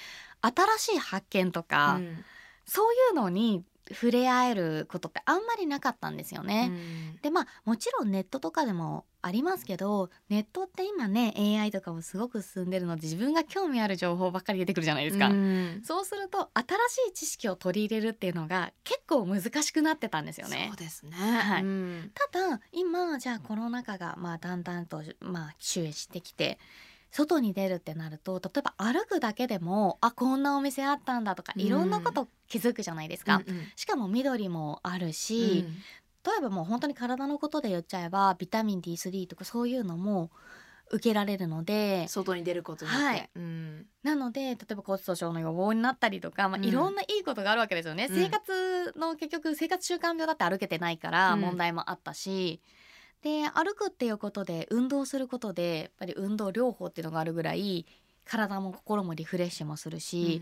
[0.41, 2.25] 新しい発見とか、うん
[2.69, 3.63] そういうのに
[3.93, 6.67] 触れ合えることってあんまりなかったんですよね。
[6.69, 6.73] う
[7.15, 15.29] んでまあもちろんネットとかでもありますけどネットって今ね AI とかもすごく進んでるので自分が興味ある情報ばっかり出てくるじゃないですか。
[15.29, 20.75] うんそうすると新しい知識を取り入れるっていうのが結構難しくなってたんですよねそう。
[20.75, 21.11] ですね。
[21.15, 26.59] はいうんただ今じゃあコロナ禍がまあだんだんとまあ周囲してきて
[27.11, 31.61] 外に出るってなると例えば歩くだけでもあこんなお店あったんだとかうん。
[31.61, 33.43] いろんなこと気づくじゃないですか。
[33.47, 33.67] うんうん。
[33.75, 35.65] しかも緑もあるし、
[36.25, 40.31] 例えばもう本当に体のことで言っちゃえばビタミン D3 とかそういうのも
[40.91, 43.29] 受けられるので外に出ることによって、はい。
[43.35, 43.85] うん。
[44.03, 46.65] なので例えば骨粗しょうの予防になったりとか、まあ、うん。
[46.65, 48.15] いろんないいことがあるわけですよね、うん。
[48.15, 51.41] 生活の結局生活習慣病だって歩けてないからうん。
[51.41, 52.61] 問題もあったし、
[53.27, 57.85] で歩くっていうことで運動することでやっぱり運動療法っていうのがあるぐらい
[58.23, 60.41] 体も心もリフレッシュもするし、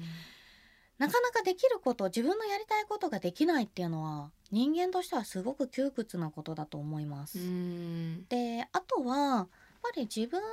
[0.98, 7.40] なかなかできること自分のやりたいことができないっていうのは人間としてはすごく窮屈なことだと思います。
[7.40, 8.26] うん。
[8.28, 9.48] であとはやっ
[9.82, 10.48] ぱり自分の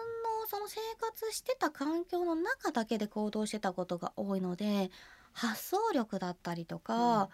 [0.49, 4.91] その生活してた環境の中だけで行動してたことが多いので
[5.33, 7.30] 発想力だったりとか、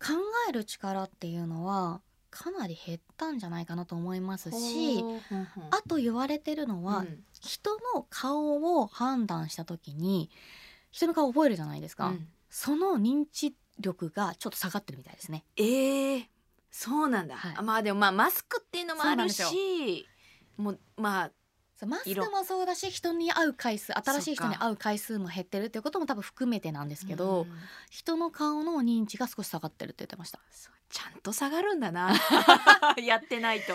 [0.00, 0.14] 考
[0.48, 2.00] える力っていうのは
[2.34, 5.04] かなり減ったんじゃないかなと思いますし
[5.70, 7.24] あと言われてるのは、うん。
[7.40, 10.30] 人の顔を判断した時に
[10.90, 12.26] 人の顔覚えるじゃないですか、うん。
[12.50, 15.44] その認知力がちょっと下がってるみたいですね。
[15.56, 16.24] えー、
[16.70, 17.54] そうなんだ、はい。
[17.56, 20.08] あまあでもまあマスクっていうのもあるし
[20.56, 21.30] もうまあ
[21.76, 22.24] そうマス色。
[22.24, 27.46] クもそうだし人に会う回数新しい人に会う回数も減ってるっていうことも多分含めてなんですけど、うん
[27.90, 30.40] 人の顔の認知が少し下がってるって言ってました。
[30.90, 32.12] ちゃんと下がるんだな。
[33.02, 33.72] やってないと、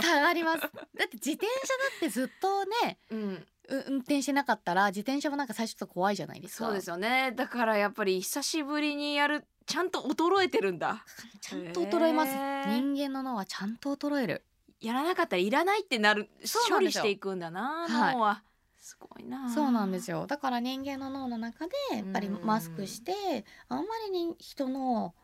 [0.00, 0.60] 下がります。
[0.60, 6.66] だって自転車だってずっとねうん、う運転してなかったら自転車もなんか最初ちょっと怖いじゃないですか。
[6.66, 7.32] そうですよね。
[7.32, 11.04] だからやっぱり久しぶりにやるちゃんと衰えてるんだ。
[11.40, 12.80] ちゃんと衰えます、へー。
[12.80, 14.44] 人間の脳はちゃんと衰える
[14.80, 16.28] やらなかったらいらないってなる
[16.70, 18.14] 処理していくんだなはい。
[18.14, 18.42] 脳は、
[18.78, 19.52] すごいな。
[19.52, 20.26] そうなんですよ。
[20.26, 25.14] だから人間の脳の中でやっぱりマスクしてあんまりに人の、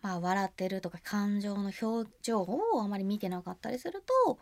[0.00, 4.38] まあ、笑ってるとか感情の表情をあまり見てなかったりすると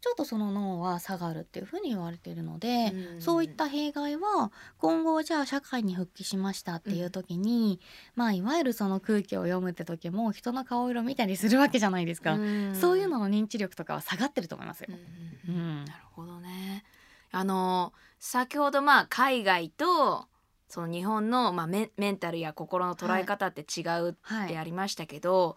[0.00, 3.20] ちょっとその脳は下がるっていうふうに言われているので、うん。
[3.20, 7.80] そういった弊害は今後じゃあ社会に復帰しましたっていう時に、
[8.14, 12.74] まあいわゆるその空気を読むって時も人の顔色見たりするわけじゃないですか、ん。
[12.74, 14.88] そういうのの認知力とかは下がってると思いますよ。
[14.90, 14.94] うん。
[14.94, 15.78] うんうん。
[15.80, 15.84] うん。
[15.84, 16.84] なるほどね。
[17.30, 20.28] あの先ほどまあ海外と
[20.68, 24.44] その日本のまあメンメンタルや心の捉え方って違うはい。
[24.46, 25.56] ってありましたけど、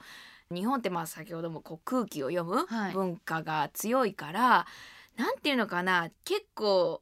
[0.52, 2.94] 日本ってまあ先ほどもこう空気を読むはい。
[2.94, 4.68] 文化が強いから、
[5.18, 7.02] なんていうのかな結構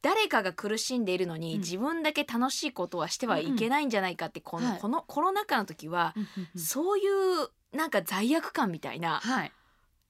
[0.00, 1.60] 誰かが苦しんでいるのに、うん。
[1.60, 4.80] 自分だけ楽しいことはしてはいけないんじゃないかってこの,、はい。
[4.80, 6.60] このコロナ禍の時は、うんうんうん。
[6.60, 9.52] そういうなんか罪悪感みたいな、はい。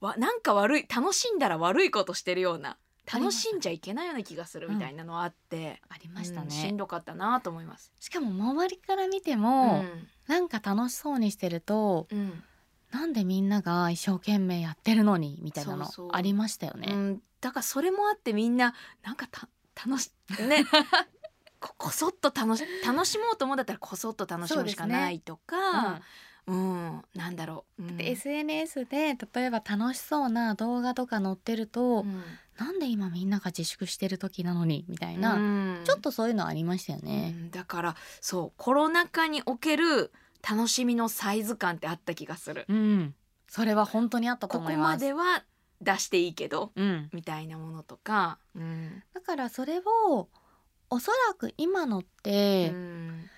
[0.00, 2.76] わなんか悪い楽しんだら悪いことしてるような
[3.12, 7.90] 楽しんじゃいけないような気がするみたいなのあって、ありましたうんしねんどかったなと思います。
[7.98, 12.42] しかも周りから見てうも、んなんか楽しそうにしてるとうん。
[12.90, 16.08] なんでみんなが一生懸命やってるのにみたいなのそうそう。
[16.12, 16.90] ありましたよね。
[16.90, 19.48] うん、だからそれもあってみんななんかた
[19.86, 20.10] 楽し
[20.48, 20.64] ね。
[21.60, 26.00] ここそっと楽し楽しもうと思うんだったらこそっと楽しむしかないとか
[26.46, 27.96] う、ん、なんだろう、うん。
[27.96, 32.22] で SNS で例えば楽しそうな動画とか載ってると、うん
[32.58, 35.80] なんで今みんなが自粛してる時なのにみたいな、うん。
[35.84, 37.30] ちょっとそういうのありましたようね。
[37.30, 37.50] ん。
[37.50, 40.12] だからそうコロナ禍における
[40.48, 42.66] 楽しみのサイズ感ってあった気がする。
[42.68, 43.14] うん、
[43.48, 44.94] それは本当にあったとここ思います。
[44.94, 45.44] までは
[45.80, 49.02] 出していいけどうん、みたいなものとか、うん。
[49.14, 50.28] だからそれを
[50.90, 53.30] おそらく今のって、うん。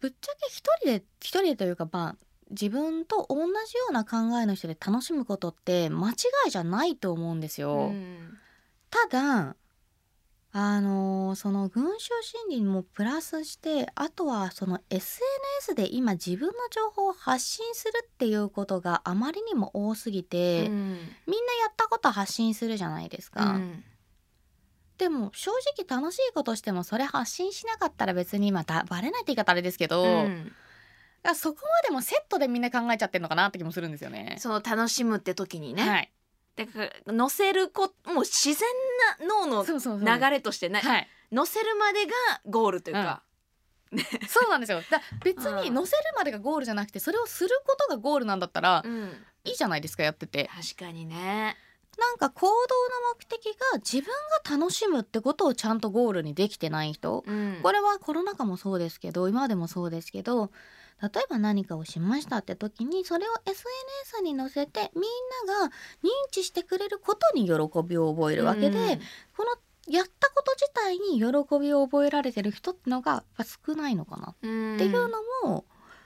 [0.00, 6.14] ぶっちゃけ一人で一人でというかまあ自分と同じような考えの人で楽しむことって間違
[6.48, 7.88] いじゃないと思うんですよ。
[7.88, 8.38] うん
[8.90, 9.56] ただ
[10.52, 23.44] あのーその群衆心理にもプラスしてあとはその SNS で今自分の情報を発信するっていうことがあまりにも多すぎて、うんみんなやったこと発信するじゃないですか。
[23.44, 23.84] うん
[24.98, 30.52] でも正直楽しいことしてもそれ発信しなかったら別に今だバレないって言い方あれですけど、うん
[31.22, 34.36] らそこまでもセットでみんな考えちゃってるのかなって気もするんですよね。
[34.38, 36.12] その楽しむって時にね、はい、
[36.56, 38.68] だから乗せるこもう自然
[39.18, 42.12] な脳の流れとしてね、はい、乗せるまでが
[42.46, 43.22] ゴールというか、
[44.28, 44.80] そうなんですよ。
[44.90, 45.74] だ別にうん。
[45.74, 49.12] 乗せるまでがゴールじゃなくてそれをすることがゴールなんだったらうん。
[49.44, 50.50] いいじゃないですかやってて。
[50.54, 51.56] 確かにね。
[51.98, 52.54] なんか行動の
[53.18, 54.12] 目的が自分
[54.44, 57.24] が楽しむってことをちゃんとゴールにできてない人。
[57.26, 57.60] うん。
[57.62, 60.52] これはコロナ禍もそうですけど今でもそうですけど
[61.02, 65.72] 例えば何かをしましたって時にそれを SNS に載せてみんなが
[66.02, 69.00] 認知してくれることに喜びを覚えるわけで、
[69.36, 69.56] この
[69.92, 73.24] やったこと自体に喜びを覚えられてる人ってのが
[73.66, 75.08] 少ないのかなうんっていうの
[75.44, 75.64] も、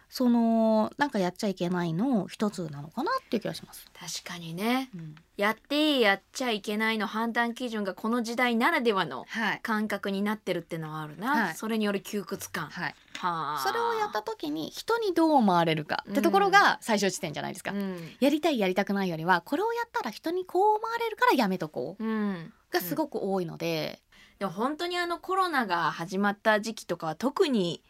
[0.09, 3.87] そのなんかやっちゃいけないの一つなのかなっていう気がします。
[3.93, 4.91] 確かにね。
[4.95, 5.15] うん。
[5.37, 11.55] やっていいやっちゃいけないの判断基準がこの時代ならではのはい、感覚になってるってのはあるな、はい。
[11.55, 13.65] それによる窮屈感、はい、はあ。
[13.67, 17.73] それをやった時に人にどう思われるかってところが最終地点じゃないですか。
[17.73, 17.99] うん。
[18.21, 22.05] やりたいやりたくないよりはこれをやったら人にこう思われるからやめとこう。
[22.05, 22.53] うん。
[22.71, 24.01] がすごく多いので、
[24.39, 27.83] でも本当にあのコロナが始まった時期とかは特に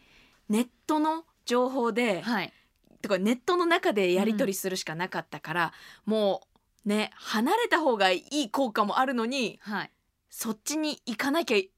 [0.47, 2.53] ネットの情報で、はい、
[3.01, 5.73] とかネットの中でやり取りするしかなかったから、
[6.05, 6.41] も
[6.85, 9.91] うね離れた方がいい効果もあるのにはい、
[10.29, 11.69] そっちに行かなきゃうん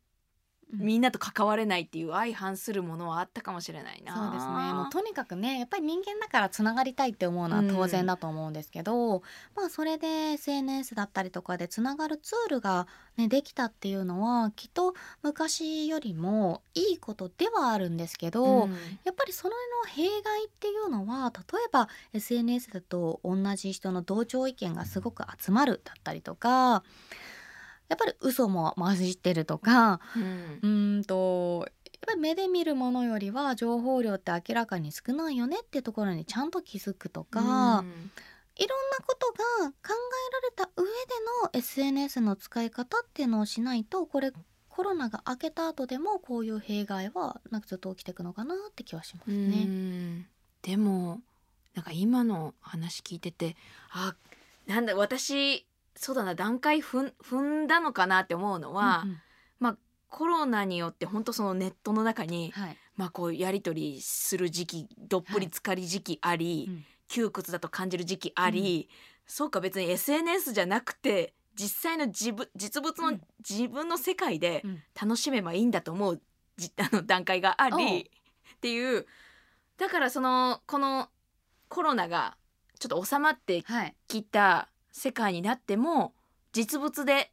[0.74, 4.16] みんなと関われないっていう相反するものはあったかもしれないな。
[4.16, 4.74] そうですね。
[4.74, 9.22] もうとにかくねやっぱり人間だからつながりたいって思うのは当然だと思うんですけど、
[9.56, 14.94] まあそれで SNS だったりとかでつながるツールが、ね、できたっていうのはきっと
[15.24, 18.72] 昔よりもいいことではあるんですけど、うん。
[19.06, 26.84] やっぱりそれの弊害っていうのは例えば SNS だと同じ人の同調意見がすごく集まるだったりとか
[27.90, 30.60] やっぱり嘘も混じってるとかうん。
[30.62, 37.40] うーんとやっぱり目で見るものよりは情報量って明らかに少ないよねっていうところにちゃんと気づくとか、
[37.80, 38.12] うん。
[38.60, 40.90] いろんなことが考えられた上で
[41.44, 44.32] の SNS の使い方っていうのをしないとこれ
[44.68, 49.66] コロナが明けた後でもこういう弊害はなんかずっと起きていくのかなって気はしますうね。
[49.66, 50.28] ん。
[50.64, 51.22] でも
[51.76, 53.56] なんか今の話聞いてて
[53.92, 54.16] あ
[54.66, 55.67] なんだ私
[55.98, 59.18] そうだな段階踏んだのかなって思うのは、うんうん。
[60.10, 62.78] コロナによって本当そのネットの中に、はい。
[62.96, 66.86] まあ、こうやり取りする時期どっぷり浸かり時期あり、うん。
[67.10, 68.90] 窮屈だと感じる時期あり、
[69.26, 73.22] そうか別に SNS じゃなくて実際の自分実物のうん。
[73.48, 74.84] 自分の世界でうん。
[75.00, 76.22] 楽しめばいいんだと思う
[76.58, 78.10] じ あの段階があり
[78.56, 79.06] っていう。
[79.78, 81.10] だからそのこの
[81.68, 82.38] コロナが
[82.80, 83.96] ちょっと収まってはい。
[84.08, 86.14] きた世界になっても
[86.54, 87.32] 実物で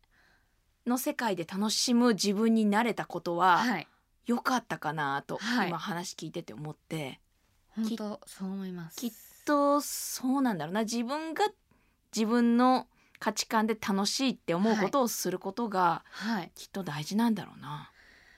[0.86, 3.88] の世界で楽しむ自分になれたことははい。
[4.26, 5.68] 良かったかなと、はい。
[5.68, 7.20] 今話聞いてて思って。
[7.68, 8.96] 本当そう思います。
[8.98, 9.12] きっ
[9.44, 10.82] とそうなんだろうな。
[10.82, 11.44] 自分が
[12.14, 12.86] 自分の
[13.18, 16.52] 価値観で楽しいって思うことをすることがはい。
[16.54, 17.90] きっと大事なんだろうな。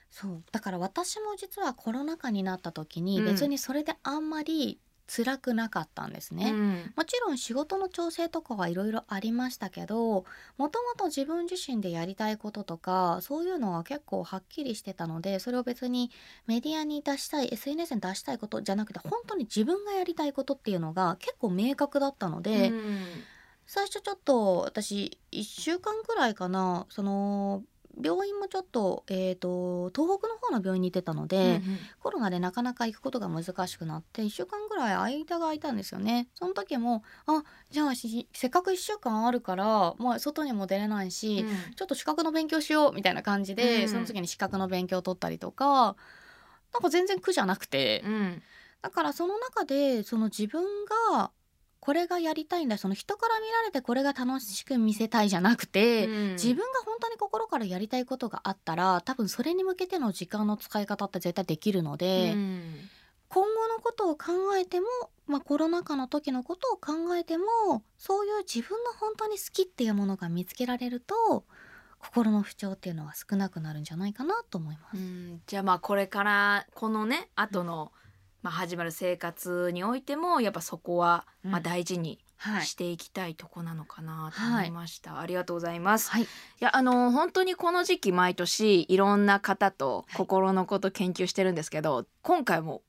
[0.09, 0.43] そう。
[0.51, 3.25] だから私も実はコロナ禍になった時にうん。
[3.25, 6.93] 別にそれであんまり辛くなかったんですね、うん。
[6.95, 10.25] もちろん仕事の調整とかはいろいろありましたけど
[10.57, 16.11] もともと自分自身でやりたいこととかそういうのが結構はっきりしてたのでそれを別に
[16.45, 22.99] メディアに出したい SNS に出したいことじゃなくて本当に自分がやりたいことっていうのが結構明確だったので、うん。
[23.69, 27.63] 最初ちょっと私1週間くらいかなその
[28.01, 31.61] 病院もちょっと,、えー、と東北の方の病院に行ってたので、
[31.99, 36.29] コロナでなかなか行くことが難しくなって1週間ぐらい間が空いたんですよね。
[36.35, 41.75] その時もあじゃあしせっかく1週間あるから、まあ、外にも出れないし、うん。
[41.75, 45.95] ちょっと資格の勉強しようみたいな感じで、うんその時に資格の勉強を取ったりとか
[46.73, 48.41] なんか全然苦じゃなくて、うん。
[48.81, 50.63] だからその中でその自分
[51.11, 51.31] が
[51.79, 52.77] これがやりたいんだ。
[52.77, 56.31] その人から見られてこれが楽しく見せたいじゃなくて、うん。
[56.33, 62.75] 自分が本当に心からやりたいことがあったら多分それに向けての時間の使い方って絶対できるので、うん。
[63.29, 64.87] 今後のことを考えても、
[65.27, 71.43] まあ、コロナ禍の時のことを考えてもそういう自分の本当に好きっていうものが見つけられると
[71.99, 74.97] 心の不調っていうのは少なくなるんじゃないかなと思います。
[74.97, 75.41] うん。
[75.45, 77.91] じゃあまあこれからこのね後の、
[78.47, 81.51] まあ、始まる生活においてもやっぱそこは、うん。
[81.51, 82.65] まあ、大事にはい。
[82.65, 86.21] していきたいとこなのかなと思いました、ありがとうございます、はい。
[86.21, 86.27] い
[86.59, 92.83] やあの本当にこの時期毎年いろんな方と心のこと研究してるんですけど、今回も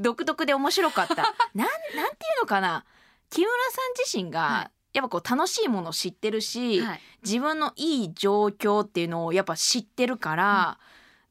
[0.00, 1.14] 独特で面白かった。
[1.54, 2.84] なんなんていうのかな。
[3.30, 4.98] 木村さん自身が、はい。
[4.98, 7.00] やっぱこう楽しいものを知ってるし、はい。
[7.22, 10.78] 自分のいい状況っていうのをやっぱ知ってるから、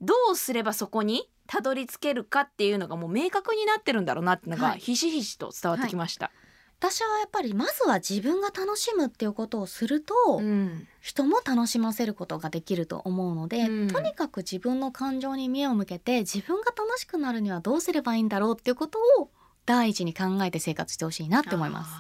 [0.01, 4.80] どうすればそこにたどり着けるかっていうのがもう明確になってるんだろうなっていうのがはい。
[4.80, 6.32] ひしひしと伝わってきました。
[6.80, 10.88] 私はやっぱりまずは自分が楽しむっていうことをすると、うん。
[10.99, 13.88] 人も楽しませることができると思うので、うん。
[13.88, 19.30] とにかく自分の感情に目を向けて自分が楽しくなるにはどうすればいいんだろうっていうことを
[19.68, 21.91] 第一に考えて生活してほしいなって思います。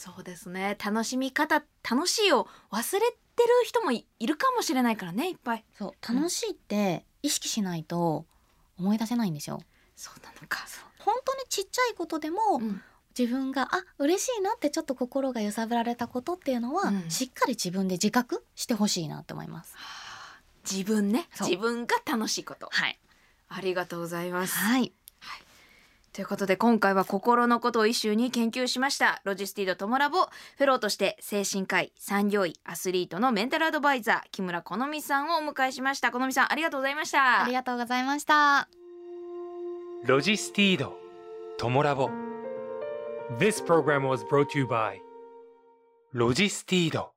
[0.00, 0.76] そうですね。
[0.84, 5.64] 楽しみ方楽しいを忘れてる人もいいるかもしれないからねいっぱい。
[5.76, 8.26] そう楽しいって意識しないと
[8.82, 9.60] 思い出せないんですよ。
[9.96, 10.66] そうなのか。
[10.98, 12.82] 本当にちっちゃいことでも、うん。
[13.16, 17.10] 自分があ嬉しいなってちょっと心が揺さぶられたことっていうのは、うん。
[17.10, 19.74] しっかり自分で自覚してほしいなって思います。
[20.70, 21.28] 自分ね。
[21.40, 22.68] 自分が楽しいこと。
[22.70, 22.98] はい、
[23.48, 24.56] ありがとうございます。
[24.56, 24.92] はい、
[26.12, 29.22] ということで今回は心のことを一緒に研究しました。
[29.24, 36.12] LOGISTEED トモラボフェローとして精神科医産業医アスリートのメンタルアドバイザー木村好珠さんをお迎えしました。
[36.12, 37.44] 好珠さんありがとうございました。
[37.44, 38.68] ありがとうございました。
[40.04, 40.98] ロジスティード
[41.58, 42.10] トモラボ。
[43.38, 44.98] This program was brought to you by
[46.12, 47.12] ロジスティード